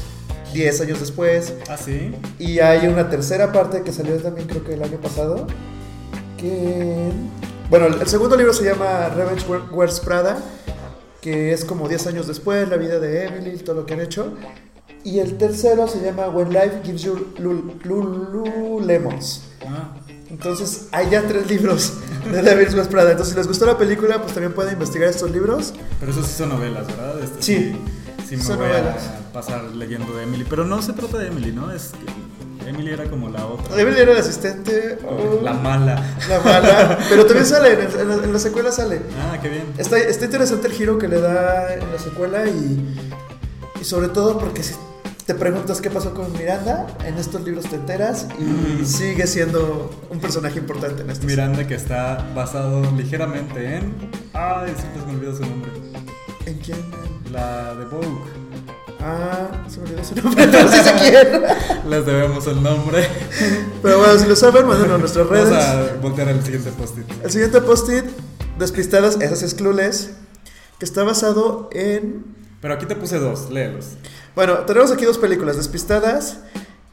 10 0.54 0.82
años 0.82 1.00
después. 1.00 1.56
Ah, 1.68 1.76
sí. 1.76 2.14
Y 2.38 2.60
hay 2.60 2.88
una 2.88 3.10
tercera 3.10 3.52
parte 3.52 3.82
que 3.82 3.92
salió 3.92 4.16
también 4.22 4.48
creo 4.48 4.64
que 4.64 4.76
el 4.76 4.84
año 4.84 5.00
pasado. 5.02 5.48
Que... 6.38 7.10
Bueno, 7.68 7.88
el 7.88 8.08
segundo 8.08 8.36
libro 8.36 8.54
se 8.54 8.64
llama 8.64 9.10
Revenge 9.10 9.44
Wears 9.72 10.00
Prada 10.02 10.38
que 11.24 11.54
es 11.54 11.64
como 11.64 11.88
10 11.88 12.08
años 12.08 12.28
después, 12.28 12.68
la 12.68 12.76
vida 12.76 13.00
de 13.00 13.26
Emily, 13.28 13.58
todo 13.60 13.78
lo 13.78 13.86
que 13.86 13.94
han 13.94 14.02
hecho. 14.02 14.34
Y 15.06 15.20
el 15.20 15.38
tercero 15.38 15.88
se 15.88 16.02
llama 16.02 16.28
When 16.28 16.50
Life 16.50 16.82
Gives 16.84 17.04
You 17.04 18.82
Lemons. 18.86 19.44
Ah. 19.66 19.96
Entonces, 20.30 20.90
hay 20.92 21.10
ya 21.12 21.22
tres 21.26 21.48
libros 21.50 21.94
de 22.30 22.42
David 22.42 22.74
West 22.76 22.92
Prada. 22.92 23.12
Entonces, 23.12 23.34
si 23.34 23.38
les 23.38 23.48
gustó 23.48 23.66
la 23.66 23.78
película, 23.78 24.22
pues 24.22 24.34
también 24.34 24.52
pueden 24.54 24.74
investigar 24.74 25.08
estos 25.08 25.32
libros. 25.32 25.74
Pero 26.00 26.12
esos 26.12 26.28
sí 26.28 26.34
son 26.38 26.50
novelas, 26.50 26.88
¿verdad? 26.88 27.24
Este, 27.24 27.42
sí. 27.42 27.76
Sí, 28.28 28.36
me 28.38 28.44
son 28.44 28.58
voy 28.58 28.68
novelas. 28.68 29.04
a 29.08 29.32
pasar 29.32 29.64
leyendo 29.76 30.14
de 30.18 30.24
Emily. 30.24 30.46
Pero 30.50 30.66
no 30.66 30.82
se 30.82 30.92
trata 30.92 31.20
de 31.20 31.28
Emily, 31.28 31.54
¿no? 31.54 31.72
Es 31.72 31.92
Emily 32.68 32.92
era 32.92 33.06
como 33.06 33.30
la 33.30 33.46
otra. 33.46 33.80
Emily 33.80 34.00
era 34.00 34.14
la 34.14 34.20
asistente. 34.20 34.98
la 35.42 35.54
mala. 35.54 36.04
La 36.30 36.40
mala. 36.40 37.00
Pero 37.10 37.26
también 37.26 37.46
sale, 37.46 37.74
en, 37.74 38.34
la, 38.34 38.40
secuela 38.40 38.72
sale. 38.72 39.02
Ah, 39.20 39.38
qué 39.42 39.50
bien. 39.50 39.64
Está, 39.78 39.98
está 39.98 40.26
interesante 40.26 40.68
el 40.68 40.74
giro 40.74 40.98
que 40.98 41.08
le 41.08 41.20
da 41.20 41.74
en 41.74 41.92
la 41.92 42.00
secuela 42.00 42.46
y, 42.48 42.96
y 43.80 43.84
sobre 43.84 44.10
todo 44.10 44.38
porque 44.40 44.64
si 44.64 44.74
te 45.26 45.36
preguntas 45.36 45.80
qué 45.80 45.90
pasó 45.90 46.14
con 46.14 46.32
Miranda, 46.34 46.88
en 47.06 47.18
estos 47.18 47.42
libros 47.44 47.66
te 47.70 47.78
enteras 47.78 48.28
y 48.40 48.44
mm. 48.44 48.86
sigue 48.86 49.26
siendo 49.28 49.90
un 50.10 50.20
personaje 50.20 50.60
importante 50.60 51.04
en 51.04 51.10
estos. 51.10 51.26
Miranda 51.26 51.66
que 51.66 51.76
está 51.76 52.26
basado 52.36 52.82
ligeramente 52.92 53.78
en... 53.78 53.94
Ay, 54.34 54.74
siempre 54.78 55.02
se 55.02 55.08
me 55.08 55.14
olvidó 55.14 55.36
su 55.36 55.42
nombre. 55.44 55.72
¿En 56.46 56.58
quién? 56.58 56.78
La 57.32 57.74
de 57.76 57.86
Vogue. 57.86 58.43
Ah, 59.06 59.66
se 59.70 59.80
me 59.82 59.88
olvidó 59.88 60.04
su 60.04 60.16
nombre, 60.24 60.48
no 60.48 60.68
sé 60.70 60.94
quién. 60.98 61.44
Les 61.90 62.06
debemos 62.06 62.48
el 62.48 62.64
nombre. 62.64 63.06
Pero 63.82 63.98
bueno, 63.98 64.18
si 64.18 64.28
lo 64.28 64.36
saben, 64.36 64.66
mándenos 64.66 64.96
a 64.96 64.98
nuestras 64.98 65.28
redes. 65.28 65.50
Vamos 65.50 65.66
a 65.66 65.96
voltear 66.02 66.30
al 66.30 66.42
siguiente 66.44 66.72
post-it. 66.72 67.06
El 67.22 67.30
siguiente 67.32 67.60
post-it, 67.62 68.06
Despistadas, 68.58 69.18
esas 69.20 69.44
es 69.44 69.56
Clueless, 69.56 70.12
que 70.80 70.86
está 70.86 71.04
basado 71.04 71.70
en... 71.74 72.24
Pero 72.62 72.76
aquí 72.76 72.86
te 72.86 72.96
puse 72.96 73.20
dos, 73.20 73.50
léelos. 73.50 73.88
Bueno, 74.36 74.60
tenemos 74.60 74.92
aquí 74.92 75.04
dos 75.04 75.18
películas, 75.18 75.58
Despistadas 75.58 76.38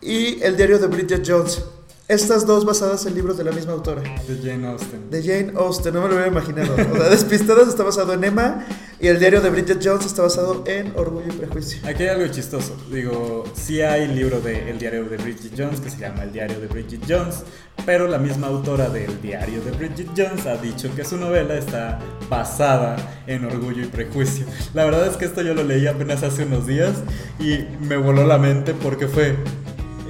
y 0.01 0.43
El 0.43 0.57
diario 0.57 0.81
de 0.81 0.89
Bridget 0.89 1.23
Jones. 1.25 1.63
Estas 2.11 2.45
dos 2.45 2.65
basadas 2.65 3.07
en 3.07 3.15
libros 3.15 3.39
de 3.39 3.45
la 3.45 3.53
misma 3.53 3.71
autora. 3.71 4.03
De 4.03 4.37
Jane 4.43 4.67
Austen. 4.67 5.11
De 5.11 5.23
Jane 5.23 5.53
Austen, 5.55 5.95
no 5.95 6.03
me 6.03 6.09
lo 6.09 6.15
hubiera 6.15 6.27
imaginado. 6.27 6.75
O 6.75 6.97
sea, 6.97 7.09
Despistadas 7.09 7.69
está 7.69 7.85
basado 7.85 8.13
en 8.15 8.25
Emma, 8.25 8.67
Y 8.99 9.07
el 9.07 9.21
diario 9.21 9.41
de 9.41 9.49
Bridget 9.49 9.79
Jones 9.81 10.07
está 10.07 10.23
basado 10.23 10.65
en 10.67 10.93
Orgullo 10.97 11.29
y 11.29 11.37
Prejuicio. 11.37 11.79
Aquí 11.89 12.03
hay 12.03 12.09
algo 12.09 12.27
chistoso. 12.27 12.77
Digo, 12.91 13.45
sí 13.55 13.81
hay 13.81 14.09
libro 14.09 14.41
de 14.41 14.71
El 14.71 14.81
diario 14.81 15.05
de 15.05 15.19
Bridget 15.19 15.53
Jones 15.57 15.79
que 15.79 15.89
se 15.89 15.99
llama 15.99 16.25
El 16.25 16.33
diario 16.33 16.59
de 16.59 16.67
Bridget 16.67 17.01
Jones, 17.09 17.45
pero 17.87 18.09
la 18.09 18.19
misma 18.19 18.49
autora 18.49 18.89
del 18.89 19.23
diario 19.23 19.63
de 19.63 19.71
Bridget 19.71 20.09
Jones 20.17 20.47
ha 20.47 20.57
dicho 20.57 20.93
que 20.97 21.05
su 21.05 21.17
novela 21.17 21.55
está 21.55 22.01
basada 22.29 22.97
en 23.29 23.45
Orgullo 23.45 23.85
y 23.85 23.87
Prejuicio. 23.87 24.47
La 24.75 24.85
verdad 24.85 25.07
es 25.07 25.17
que 25.17 25.27
esto 25.27 25.43
yo 25.43 25.55
lo 25.55 25.63
leí 25.63 25.87
apenas 25.87 26.25
hace 26.25 26.43
unos 26.43 26.67
días 26.67 27.05
y 27.39 27.61
me 27.87 27.97
voló 27.97 28.27
la 28.27 28.39
mente 28.39 28.75
porque 28.75 29.07
fue 29.07 29.37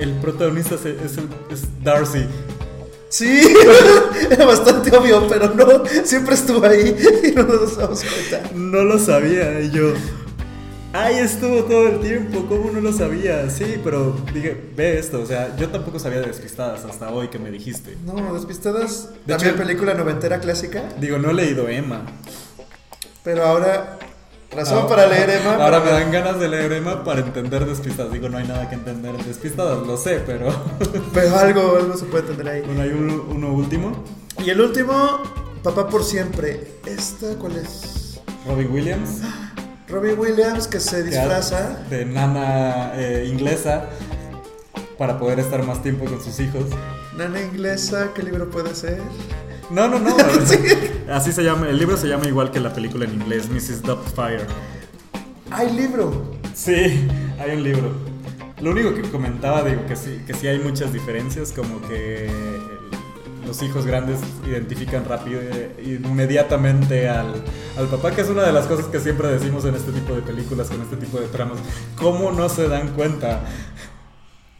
el 0.00 0.14
protagonista 0.14 0.74
es, 0.74 0.84
es 0.84 1.84
Darcy 1.84 2.26
Sí, 3.10 3.42
era 4.30 4.46
bastante 4.46 4.96
obvio, 4.96 5.26
pero 5.28 5.52
no, 5.52 5.84
siempre 6.04 6.34
estuvo 6.36 6.64
ahí 6.64 6.96
y 7.24 7.32
no 7.32 7.42
nos 7.42 7.76
damos 7.76 8.04
cuenta. 8.04 8.50
No 8.54 8.84
lo 8.84 9.00
sabía, 9.00 9.60
y 9.60 9.70
yo. 9.70 9.92
Ahí 10.92 11.16
estuvo 11.16 11.64
todo 11.64 11.88
el 11.88 11.98
tiempo, 11.98 12.46
¿cómo 12.48 12.70
no 12.70 12.80
lo 12.80 12.92
sabía? 12.92 13.50
Sí, 13.50 13.80
pero 13.82 14.16
dije, 14.32 14.56
ve 14.76 15.00
esto, 15.00 15.20
o 15.20 15.26
sea, 15.26 15.56
yo 15.56 15.68
tampoco 15.70 15.98
sabía 15.98 16.20
de 16.20 16.28
Despistadas 16.28 16.84
hasta 16.84 17.10
hoy 17.10 17.28
que 17.28 17.40
me 17.40 17.50
dijiste. 17.50 17.96
No, 18.06 18.32
Despistadas, 18.32 19.10
de 19.26 19.34
también 19.34 19.56
película 19.56 19.94
noventera 19.94 20.38
clásica. 20.38 20.88
Digo, 21.00 21.18
no 21.18 21.30
he 21.30 21.34
leído 21.34 21.68
Emma. 21.68 22.06
Pero 23.24 23.44
ahora 23.44 23.98
Razón 24.54 24.88
para 24.88 25.06
leer 25.06 25.30
Emma. 25.30 25.54
Ahora 25.54 25.80
me 25.80 25.90
dan 25.90 26.10
ganas 26.10 26.40
de 26.40 26.48
leer 26.48 26.72
Emma 26.72 27.04
para 27.04 27.20
entender 27.20 27.64
despistadas. 27.66 28.12
Digo, 28.12 28.28
no 28.28 28.38
hay 28.38 28.48
nada 28.48 28.68
que 28.68 28.74
entender 28.74 29.14
en 29.14 29.24
despistadas, 29.24 29.86
lo 29.86 29.96
sé, 29.96 30.20
pero. 30.26 30.48
pero 31.14 31.36
algo, 31.36 31.76
algo 31.76 31.96
se 31.96 32.06
puede 32.06 32.22
entender 32.28 32.48
ahí. 32.48 32.62
Bueno, 32.62 32.82
hay 32.82 32.90
uno, 32.90 33.52
último. 33.52 34.04
Y 34.44 34.50
el 34.50 34.60
último, 34.60 35.22
Papá 35.62 35.88
por 35.88 36.02
siempre. 36.02 36.66
¿Esta 36.84 37.36
cuál 37.36 37.56
es? 37.56 38.20
Robin 38.46 38.72
Williams. 38.72 39.20
Robin 39.88 40.18
Williams 40.18 40.66
que 40.66 40.80
se 40.80 41.04
disfraza. 41.04 41.84
De 41.88 42.04
nana 42.04 42.92
eh, 42.94 43.28
inglesa 43.30 43.88
para 44.98 45.18
poder 45.18 45.38
estar 45.38 45.62
más 45.64 45.82
tiempo 45.82 46.06
con 46.06 46.20
sus 46.22 46.40
hijos. 46.40 46.64
Nana 47.16 47.40
inglesa, 47.40 48.10
¿qué 48.14 48.22
libro 48.22 48.50
puede 48.50 48.74
ser? 48.74 49.00
No, 49.70 49.88
no, 49.88 49.98
no. 49.98 50.16
Así 51.12 51.32
se 51.32 51.42
llama. 51.42 51.68
El 51.68 51.78
libro 51.78 51.96
se 51.96 52.08
llama 52.08 52.26
igual 52.26 52.50
que 52.50 52.60
la 52.60 52.72
película 52.72 53.04
en 53.04 53.14
inglés, 53.14 53.48
Mrs. 53.48 53.82
Doubtfire. 53.82 54.46
¿Hay 55.50 55.72
libro? 55.72 56.36
Sí, 56.54 57.08
hay 57.38 57.56
un 57.56 57.62
libro. 57.62 57.92
Lo 58.60 58.72
único 58.72 58.94
que 58.94 59.02
comentaba, 59.02 59.62
digo, 59.62 59.86
que 59.86 59.96
sí, 59.96 60.20
que 60.26 60.34
sí 60.34 60.46
hay 60.46 60.58
muchas 60.58 60.92
diferencias, 60.92 61.52
como 61.52 61.80
que 61.88 62.28
los 63.46 63.62
hijos 63.62 63.86
grandes 63.86 64.20
identifican 64.46 65.04
rápido 65.04 65.40
e 65.40 65.98
inmediatamente 66.04 67.08
al, 67.08 67.42
al, 67.78 67.86
papá, 67.86 68.10
que 68.10 68.20
es 68.20 68.28
una 68.28 68.42
de 68.42 68.52
las 68.52 68.66
cosas 68.66 68.86
que 68.86 69.00
siempre 69.00 69.28
decimos 69.28 69.64
en 69.64 69.74
este 69.74 69.92
tipo 69.92 70.14
de 70.14 70.22
películas, 70.22 70.68
con 70.68 70.82
este 70.82 70.96
tipo 70.96 71.18
de 71.18 71.28
tramas. 71.28 71.58
¿Cómo 71.96 72.32
no 72.32 72.48
se 72.48 72.68
dan 72.68 72.88
cuenta? 72.88 73.40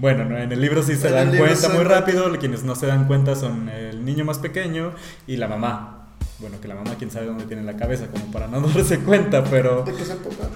Bueno, 0.01 0.25
no, 0.25 0.39
en 0.39 0.51
el 0.51 0.63
libro 0.63 0.83
sí 0.83 0.97
se 0.97 1.11
dan 1.11 1.37
cuenta 1.37 1.69
muy 1.69 1.85
rápido, 1.85 2.27
quienes 2.39 2.65
no 2.65 2.75
se 2.75 2.87
dan 2.87 3.07
cuenta 3.07 3.37
son 3.37 3.69
el 3.69 4.03
niño 4.03 4.25
más 4.25 4.39
pequeño 4.39 4.95
y 5.27 5.37
la 5.37 5.47
mamá. 5.47 6.09
Bueno, 6.39 6.59
que 6.59 6.69
la 6.69 6.75
mamá 6.75 6.95
quién 6.99 7.11
sabe 7.11 7.27
dónde 7.27 7.45
tiene 7.45 7.63
la 7.63 7.77
cabeza, 7.77 8.07
como 8.07 8.33
para 8.33 8.47
no 8.47 8.63
darse 8.75 9.01
cuenta, 9.01 9.45
pero... 9.45 9.83
¿De 9.83 9.93
qué 9.93 10.05
época? 10.05 10.49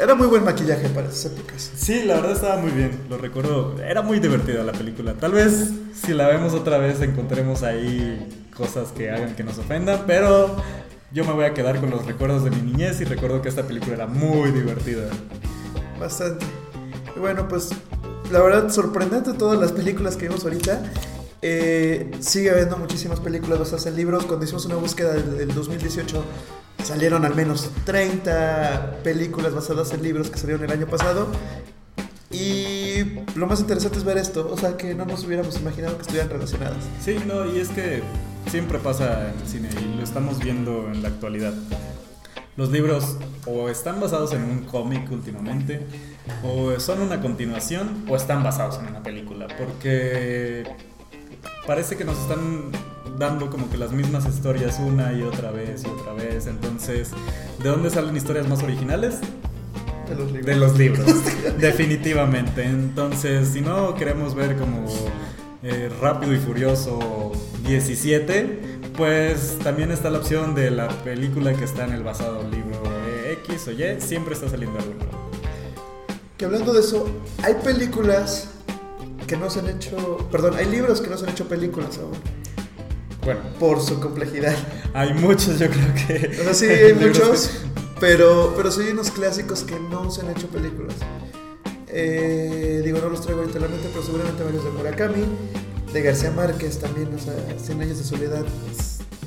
Era 0.00 0.14
muy 0.14 0.28
buen 0.28 0.44
maquillaje 0.44 0.88
para 0.88 1.08
esas 1.08 1.26
épocas. 1.26 1.72
Sí, 1.76 2.04
la 2.04 2.14
verdad 2.14 2.32
estaba 2.32 2.56
muy 2.56 2.70
bien, 2.70 2.90
lo 3.10 3.18
recuerdo. 3.18 3.78
Era 3.82 4.00
muy 4.00 4.18
divertida 4.18 4.64
la 4.64 4.72
película. 4.72 5.12
Tal 5.12 5.32
vez 5.32 5.72
si 5.92 6.14
la 6.14 6.28
vemos 6.28 6.54
otra 6.54 6.78
vez 6.78 7.02
encontremos 7.02 7.62
ahí 7.62 8.46
cosas 8.56 8.92
que 8.92 9.10
hagan 9.10 9.34
que 9.34 9.44
nos 9.44 9.58
ofendan, 9.58 10.04
pero 10.06 10.56
yo 11.12 11.26
me 11.26 11.32
voy 11.32 11.44
a 11.44 11.52
quedar 11.52 11.80
con 11.80 11.90
los 11.90 12.06
recuerdos 12.06 12.44
de 12.44 12.50
mi 12.50 12.62
niñez 12.62 12.98
y 13.02 13.04
recuerdo 13.04 13.42
que 13.42 13.50
esta 13.50 13.64
película 13.64 13.92
era 13.92 14.06
muy 14.06 14.52
divertida. 14.52 15.10
Bastante. 15.98 16.46
Y 17.14 17.18
bueno, 17.18 17.46
pues 17.46 17.68
la 18.30 18.40
verdad, 18.40 18.70
sorprendente 18.70 19.32
todas 19.32 19.58
las 19.58 19.72
películas 19.72 20.16
que 20.16 20.28
vimos 20.28 20.44
ahorita. 20.44 20.82
Eh, 21.42 22.10
sigue 22.20 22.50
habiendo 22.50 22.76
muchísimas 22.76 23.20
películas 23.20 23.58
basadas 23.58 23.86
en 23.86 23.96
libros. 23.96 24.26
Cuando 24.26 24.44
hicimos 24.44 24.66
una 24.66 24.76
búsqueda 24.76 25.14
del, 25.14 25.54
2018, 25.54 26.24
salieron 26.84 27.24
al 27.24 27.34
menos 27.34 27.70
30 27.84 29.00
películas 29.02 29.54
basadas 29.54 29.92
en 29.92 30.02
libros 30.02 30.30
que 30.30 30.38
salieron 30.38 30.64
el 30.64 30.70
año 30.70 30.86
pasado. 30.86 31.28
Y 32.30 33.02
lo 33.34 33.46
más 33.46 33.60
interesante 33.60 33.98
es 33.98 34.04
ver 34.04 34.16
esto, 34.16 34.48
o 34.52 34.56
sea, 34.56 34.76
que 34.76 34.94
no 34.94 35.04
nos 35.04 35.24
hubiéramos 35.24 35.58
imaginado 35.58 35.96
que 35.96 36.02
estuvieran 36.02 36.30
relacionadas. 36.30 36.84
Sí, 37.04 37.16
no, 37.26 37.44
y 37.44 37.58
es 37.58 37.70
que 37.70 38.02
siempre 38.48 38.78
pasa 38.78 39.30
en 39.30 39.40
el 39.40 39.48
cine 39.48 39.68
y 39.80 39.96
lo 39.96 40.04
estamos 40.04 40.38
viendo 40.38 40.86
en 40.92 41.02
la 41.02 41.08
actualidad 41.08 41.54
los 42.60 42.70
libros 42.70 43.16
o 43.46 43.70
están 43.70 44.00
basados 44.00 44.34
en 44.34 44.42
un 44.42 44.64
cómic 44.64 45.10
últimamente, 45.10 45.80
o 46.44 46.78
son 46.78 47.00
una 47.00 47.18
continuación, 47.22 48.04
o 48.06 48.16
están 48.16 48.42
basados 48.42 48.78
en 48.80 48.88
una 48.88 49.02
película, 49.02 49.48
porque 49.58 50.64
parece 51.66 51.96
que 51.96 52.04
nos 52.04 52.18
están 52.18 52.70
dando 53.18 53.48
como 53.48 53.70
que 53.70 53.78
las 53.78 53.92
mismas 53.92 54.26
historias 54.26 54.78
una 54.78 55.14
y 55.14 55.22
otra 55.22 55.50
vez 55.50 55.84
y 55.84 55.86
otra 55.88 56.12
vez, 56.12 56.46
entonces, 56.48 57.12
¿de 57.62 57.70
dónde 57.70 57.88
salen 57.88 58.14
historias 58.14 58.46
más 58.46 58.62
originales? 58.62 59.20
De 60.06 60.16
los 60.16 60.30
libros. 60.30 60.46
De 60.46 60.56
los 60.56 60.76
libros, 60.76 61.06
definitivamente. 61.58 62.64
Entonces, 62.64 63.48
si 63.48 63.62
no 63.62 63.94
queremos 63.94 64.34
ver 64.34 64.56
como 64.56 64.84
eh, 65.62 65.90
Rápido 65.98 66.34
y 66.34 66.38
Furioso 66.38 67.32
17, 67.66 68.79
pues 69.00 69.58
también 69.60 69.90
está 69.90 70.10
la 70.10 70.18
opción 70.18 70.54
de 70.54 70.70
la 70.70 70.86
película 70.86 71.54
que 71.54 71.64
está 71.64 71.86
en 71.86 71.92
el 71.92 72.02
basado 72.02 72.42
libro 72.50 72.82
X 73.46 73.68
o 73.68 73.70
Y, 73.70 73.98
siempre 73.98 74.34
está 74.34 74.46
saliendo 74.46 74.78
algo 74.78 74.92
Que 76.36 76.44
hablando 76.44 76.74
de 76.74 76.80
eso, 76.80 77.08
hay 77.42 77.54
películas 77.64 78.48
que 79.26 79.38
no 79.38 79.48
se 79.48 79.60
han 79.60 79.68
hecho, 79.68 80.28
perdón, 80.30 80.56
hay 80.56 80.66
libros 80.66 81.00
que 81.00 81.08
no 81.08 81.16
se 81.16 81.24
han 81.24 81.30
hecho 81.30 81.48
películas 81.48 81.96
aún. 81.96 82.12
Bueno, 83.24 83.40
por 83.58 83.80
su 83.80 83.98
complejidad. 84.00 84.54
Hay 84.92 85.14
muchos, 85.14 85.58
yo 85.58 85.70
creo 85.70 85.94
que. 85.94 86.36
O 86.42 86.44
sea, 86.44 86.52
sí, 86.52 86.66
hay 86.66 86.92
muchos, 86.92 87.52
pero, 88.00 88.52
pero 88.54 88.70
sí 88.70 88.82
hay 88.82 88.90
unos 88.90 89.10
clásicos 89.10 89.62
que 89.62 89.80
no 89.80 90.10
se 90.10 90.20
han 90.20 90.30
hecho 90.32 90.46
películas. 90.48 90.96
Eh, 91.88 92.82
digo, 92.84 92.98
no 92.98 93.08
los 93.08 93.22
traigo 93.22 93.40
ahorita 93.40 93.60
a 93.60 93.62
la 93.62 93.68
mente, 93.68 93.88
pero 93.90 94.04
seguramente 94.04 94.42
varios 94.42 94.62
de 94.62 94.70
Murakami, 94.72 95.24
de 95.90 96.02
García 96.02 96.32
Márquez 96.32 96.78
también, 96.78 97.08
o 97.14 97.18
sea, 97.18 97.32
Cien 97.64 97.80
años 97.80 97.96
de 97.96 98.04
soledad 98.04 98.44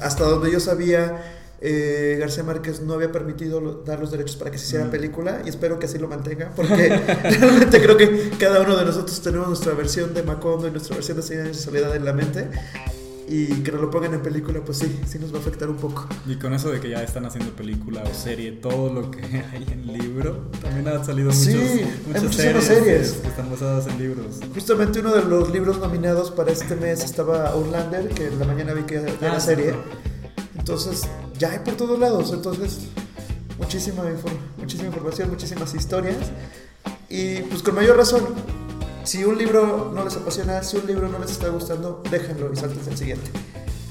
hasta 0.04 0.26
donde 0.26 0.52
yo 0.52 0.60
sabía, 0.60 1.22
eh, 1.66 2.18
García 2.20 2.44
Márquez 2.44 2.82
no 2.82 2.94
había 2.94 3.12
permitido 3.12 3.84
dar 3.86 4.00
los 4.00 4.12
derechos 4.12 4.36
para 4.36 4.52
que 4.52 4.58
se 4.58 4.66
hiciera 4.66 4.86
mm. 4.86 4.92
película 4.92 5.42
y 5.46 5.50
espero 5.50 5.80
que 5.80 5.86
así 5.86 5.98
lo 5.98 6.10
mantenga 6.10 6.52
porque 6.56 6.90
realmente 7.40 7.82
creo 7.82 7.96
que 7.96 8.32
cada 8.38 8.62
uno 8.62 8.76
de 8.76 8.84
nosotros 8.84 9.22
tenemos 9.22 9.48
nuestra 9.48 9.74
versión 9.74 10.14
de 10.14 10.24
Macondo 10.24 10.68
y 10.68 10.72
nuestra 10.72 10.96
versión 10.96 11.16
de 11.18 11.24
Cien 11.24 11.40
años 11.40 11.58
de 11.58 11.64
soledad 11.64 11.96
en 11.96 12.04
la 12.04 12.12
mente 12.12 12.50
y 13.28 13.48
que 13.64 13.72
nos 13.72 13.82
lo 13.82 13.90
pongan 13.90 14.14
en 14.14 14.22
película, 14.22 14.60
pues 14.64 14.80
sí, 14.80 15.00
sí 15.08 15.18
nos 15.18 15.34
va 15.34 15.38
a 15.38 15.42
afectar 15.42 15.70
un 15.70 15.78
poco. 15.78 16.08
Y 16.28 16.36
con 16.36 16.54
eso 16.54 16.70
de 16.70 16.80
que 16.80 16.90
ya 16.90 17.02
están 17.02 17.26
haciendo 17.26 17.52
película 17.56 18.04
o 18.04 18.14
serie, 18.14 18.52
todo 18.52 18.94
lo 18.94 19.12
que 19.12 19.22
hay 19.52 19.66
en 19.72 19.88
libro, 19.88 20.50
también 20.62 20.88
han 20.88 21.06
salido 21.06 21.32
muchas 21.32 22.36
series, 22.36 23.14
que 23.14 23.28
están 23.28 23.50
basadas 23.50 23.88
en 23.88 24.00
libros. 24.00 24.40
Justamente 24.54 25.00
uno 25.00 25.14
de 25.14 25.24
los 25.24 25.52
libros 25.52 25.80
nominados 25.80 26.32
para 26.32 26.52
este 26.52 26.76
mes 26.76 27.04
estaba 27.04 27.50
Outlander, 27.50 28.10
que 28.10 28.28
en 28.28 28.40
la 28.40 28.46
mañana 28.46 28.74
vi 28.74 28.84
que 28.84 28.96
era 28.96 29.38
ah, 29.38 29.40
serie. 29.40 29.74
Entonces, 30.58 31.04
ya 31.38 31.52
hay 31.52 31.60
por 31.60 31.76
todos 31.76 32.00
lados, 32.00 32.32
entonces 32.34 32.88
muchísima, 33.58 34.04
muchísima 34.58 34.88
información, 34.88 35.30
muchísimas 35.30 35.74
historias. 35.74 36.18
Y 37.10 37.42
pues 37.44 37.62
con 37.62 37.76
mayor 37.76 37.98
razón, 37.98 38.24
si 39.04 39.24
un 39.24 39.38
libro 39.38 39.92
no 39.94 40.04
les 40.04 40.16
apasiona, 40.16 40.64
si 40.64 40.78
un 40.78 40.88
libro 40.88 41.10
no 41.10 41.20
les 41.20 41.32
está 41.32 41.50
gustando, 41.50 42.02
déjenlo 42.10 42.52
y 42.52 42.56
salten 42.56 42.80
al 42.88 42.98
siguiente. 42.98 43.30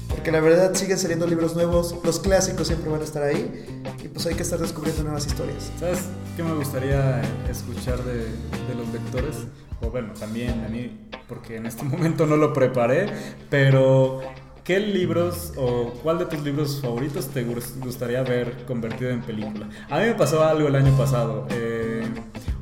Porque 0.09 0.31
la 0.31 0.39
verdad 0.39 0.73
siguen 0.73 0.97
saliendo 0.97 1.27
libros 1.27 1.55
nuevos, 1.55 1.95
los 2.03 2.19
clásicos 2.19 2.67
siempre 2.67 2.89
van 2.89 3.01
a 3.01 3.03
estar 3.03 3.23
ahí 3.23 3.83
y 4.03 4.07
pues 4.07 4.25
hay 4.25 4.35
que 4.35 4.43
estar 4.43 4.59
descubriendo 4.59 5.03
nuevas 5.03 5.25
historias. 5.25 5.71
¿Sabes 5.79 5.99
qué 6.35 6.43
me 6.43 6.53
gustaría 6.53 7.21
escuchar 7.49 8.03
de, 8.03 8.27
los 8.75 8.87
lectores? 8.93 9.35
O 9.81 9.89
bueno, 9.89 10.13
también 10.13 10.63
a 10.65 10.69
mí, 10.69 11.07
porque 11.27 11.57
en 11.57 11.65
este 11.65 11.83
momento 11.83 12.25
no 12.25 12.37
lo 12.37 12.53
preparé, 12.53 13.07
pero 13.49 14.21
¿Qué 14.63 14.79
libros 14.79 15.51
o 15.57 15.91
cuál 16.01 16.19
de 16.19 16.25
tus 16.25 16.41
libros 16.41 16.79
favoritos 16.81 17.27
te 17.27 17.43
gustaría 17.43 18.23
ver 18.23 18.63
convertido 18.65 19.11
en 19.11 19.21
película? 19.21 19.67
A 19.89 19.99
mí 19.99 20.05
me 20.05 20.13
pasó 20.13 20.41
algo 20.41 20.69
el 20.69 20.75
año 20.77 20.97
pasado. 20.97 21.45
Eh, 21.49 21.72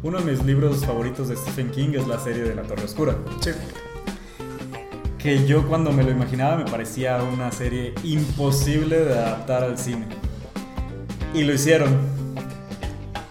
uno 0.04 0.20
de 0.20 0.32
mis 0.32 0.44
libros 0.44 0.84
favoritos 0.86 1.30
de 1.30 1.36
Stephen 1.36 1.70
King 1.70 1.90
es 1.94 2.08
la 2.08 2.20
serie 2.20 2.44
de 2.44 2.56
La 2.56 2.64
Torre 2.64 2.86
Oscura. 2.86 3.16
Sí. 3.40 3.52
Que 5.20 5.46
yo 5.46 5.68
cuando 5.68 5.92
me 5.92 6.04
lo 6.04 6.10
imaginaba 6.10 6.58
me 6.58 6.66
parecía 6.66 7.22
una 7.22 7.52
serie 7.52 7.94
imposible 8.04 9.00
de 9.06 9.14
adaptar 9.14 9.64
al 9.64 9.78
cine. 9.78 10.08
Y 11.36 11.44
lo 11.44 11.54
hicieron. 11.54 11.96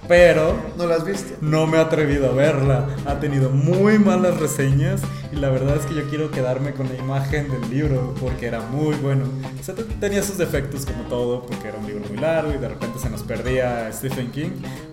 Pero... 0.06 0.56
¿No 0.76 0.86
la 0.86 0.96
has 0.96 1.04
visto? 1.04 1.34
No 1.40 1.66
me 1.66 1.78
he 1.78 1.80
atrevido 1.80 2.30
a 2.30 2.34
verla. 2.34 2.88
Ha 3.06 3.18
tenido 3.18 3.50
muy 3.50 3.98
malas 3.98 4.38
reseñas. 4.38 5.02
Y 5.32 5.36
la 5.36 5.50
verdad 5.50 5.76
es 5.76 5.86
que 5.86 5.94
yo 5.94 6.08
quiero 6.08 6.30
quedarme 6.30 6.72
con 6.72 6.88
la 6.88 6.96
imagen 6.96 7.48
del 7.50 7.70
libro 7.70 8.14
porque 8.20 8.46
era 8.46 8.60
muy 8.60 8.96
bueno. 8.96 9.24
O 9.58 9.62
sea, 9.62 9.74
tenía 10.00 10.22
sus 10.22 10.38
defectos 10.38 10.84
como 10.84 11.04
todo, 11.04 11.46
porque 11.46 11.68
era 11.68 11.78
un 11.78 11.86
libro 11.86 12.04
muy 12.08 12.18
largo 12.18 12.52
y 12.52 12.58
de 12.58 12.68
repente 12.68 12.98
se 12.98 13.08
nos 13.08 13.22
perdía 13.22 13.92
Stephen 13.92 14.32
King. 14.32 14.50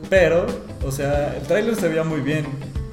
Pero, 0.10 0.46
o 0.86 0.91
sea, 0.91 1.36
el 1.36 1.43
tráiler 1.43 1.76
se 1.76 1.88
veía 1.88 2.04
muy 2.04 2.22
bien. 2.22 2.46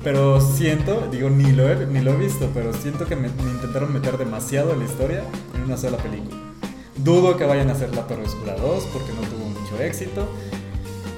Pero 0.02 0.38
siento, 0.38 1.08
digo, 1.10 1.30
ni 1.30 1.50
lo, 1.52 1.66
he, 1.66 1.86
ni 1.86 2.00
lo 2.00 2.12
he 2.12 2.16
visto, 2.16 2.50
pero 2.52 2.74
siento 2.74 3.06
que 3.06 3.16
me, 3.16 3.28
intentaron 3.28 3.90
meter 3.90 4.18
demasiado 4.18 4.74
en 4.74 4.80
la 4.80 4.84
historia 4.84 5.24
en 5.54 5.62
una 5.62 5.78
sola 5.78 5.96
película. 5.96 6.36
Dudo 6.96 7.38
que 7.38 7.44
vayan 7.44 7.70
a 7.70 7.72
hacer 7.72 7.94
La 7.96 8.06
Torre 8.06 8.24
Oscura 8.24 8.54
2 8.54 8.84
porque 8.92 9.12
no 9.14 9.22
tuvo 9.22 9.46
mucho 9.46 9.82
éxito. 9.82 10.28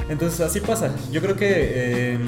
Entonces 0.09 0.40
así 0.40 0.61
pasa. 0.61 0.94
Yo 1.11 1.20
creo 1.20 1.35
que 1.35 1.48
eh, 1.50 2.18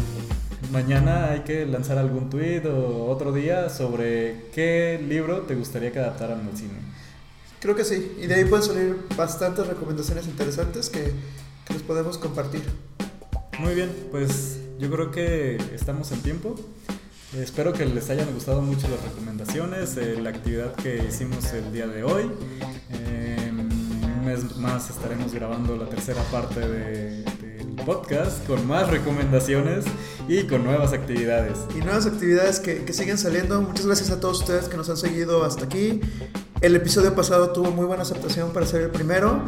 mañana 0.72 1.30
hay 1.30 1.40
que 1.40 1.64
lanzar 1.64 1.96
algún 1.96 2.28
tweet 2.28 2.66
o 2.66 3.06
otro 3.06 3.32
día 3.32 3.68
sobre 3.68 4.48
qué 4.52 5.00
libro 5.08 5.42
te 5.42 5.54
gustaría 5.54 5.92
que 5.92 6.00
adaptaran 6.00 6.40
al 6.40 6.56
cine. 6.56 6.80
Creo 7.60 7.76
que 7.76 7.84
sí. 7.84 8.16
Y 8.20 8.26
de 8.26 8.34
ahí 8.34 8.44
pueden 8.44 8.66
salir 8.66 8.96
bastantes 9.16 9.64
recomendaciones 9.64 10.26
interesantes 10.26 10.90
que, 10.90 11.12
que 11.64 11.72
les 11.72 11.82
podemos 11.82 12.18
compartir. 12.18 12.62
Muy 13.58 13.74
bien, 13.74 13.90
pues 14.12 14.60
yo 14.78 14.88
creo 14.88 15.10
que 15.10 15.56
estamos 15.74 16.12
en 16.12 16.22
tiempo. 16.22 16.54
Espero 17.36 17.72
que 17.72 17.84
les 17.84 18.08
hayan 18.08 18.32
gustado 18.32 18.62
mucho 18.62 18.86
las 18.88 19.02
recomendaciones, 19.02 19.96
eh, 19.96 20.16
la 20.20 20.30
actividad 20.30 20.74
que 20.76 21.04
hicimos 21.08 21.52
el 21.52 21.72
día 21.72 21.88
de 21.88 22.04
hoy. 22.04 22.30
Eh, 22.92 23.50
un 23.50 24.24
mes 24.24 24.56
más 24.58 24.90
estaremos 24.90 25.34
grabando 25.34 25.76
la 25.76 25.86
tercera 25.86 26.22
parte 26.30 26.60
del 26.60 27.24
podcast 27.84 28.46
con 28.46 28.64
más 28.64 28.88
recomendaciones 28.88 29.84
y 30.28 30.44
con 30.44 30.62
nuevas 30.62 30.92
actividades. 30.92 31.58
Y 31.76 31.80
nuevas 31.80 32.06
actividades 32.06 32.60
que, 32.60 32.84
que 32.84 32.92
siguen 32.92 33.18
saliendo. 33.18 33.60
Muchas 33.60 33.86
gracias 33.86 34.10
a 34.12 34.20
todos 34.20 34.38
ustedes 34.38 34.68
que 34.68 34.76
nos 34.76 34.88
han 34.88 34.96
seguido 34.96 35.44
hasta 35.44 35.64
aquí. 35.64 36.00
El 36.60 36.76
episodio 36.76 37.12
pasado 37.12 37.52
tuvo 37.52 37.72
muy 37.72 37.86
buena 37.86 38.04
aceptación 38.04 38.52
para 38.52 38.66
ser 38.66 38.82
el 38.82 38.90
primero. 38.90 39.42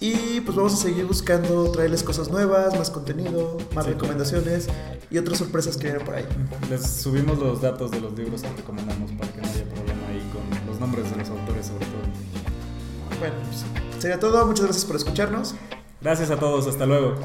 Y 0.00 0.40
pues 0.42 0.56
vamos 0.56 0.74
a 0.74 0.76
seguir 0.76 1.06
buscando 1.06 1.70
traerles 1.72 2.04
cosas 2.04 2.30
nuevas, 2.30 2.76
más 2.78 2.88
contenido, 2.88 3.56
más 3.74 3.84
recomendaciones 3.84 4.68
y 5.10 5.18
otras 5.18 5.38
sorpresas 5.38 5.76
que 5.76 5.84
vienen 5.88 6.04
por 6.04 6.14
ahí. 6.14 6.24
Les 6.70 6.86
subimos 6.86 7.38
los 7.38 7.60
datos 7.60 7.90
de 7.90 8.00
los 8.00 8.16
libros 8.16 8.42
que 8.42 8.48
recomendamos 8.48 9.10
para 9.12 9.32
que 9.32 9.40
no 9.40 9.48
haya 9.48 9.64
problema 9.64 10.06
ahí 10.08 10.30
con 10.32 10.66
los 10.68 10.78
nombres 10.78 11.10
de 11.10 11.16
los 11.16 11.28
autores 11.30 11.66
sobre 11.66 11.86
todo. 11.86 13.18
Bueno, 13.18 13.34
pues 13.48 13.64
sería 14.00 14.20
todo. 14.20 14.46
Muchas 14.46 14.66
gracias 14.66 14.84
por 14.84 14.94
escucharnos. 14.94 15.54
Gracias 16.00 16.30
a 16.30 16.36
todos. 16.36 16.68
Hasta 16.68 16.86
luego. 16.86 17.16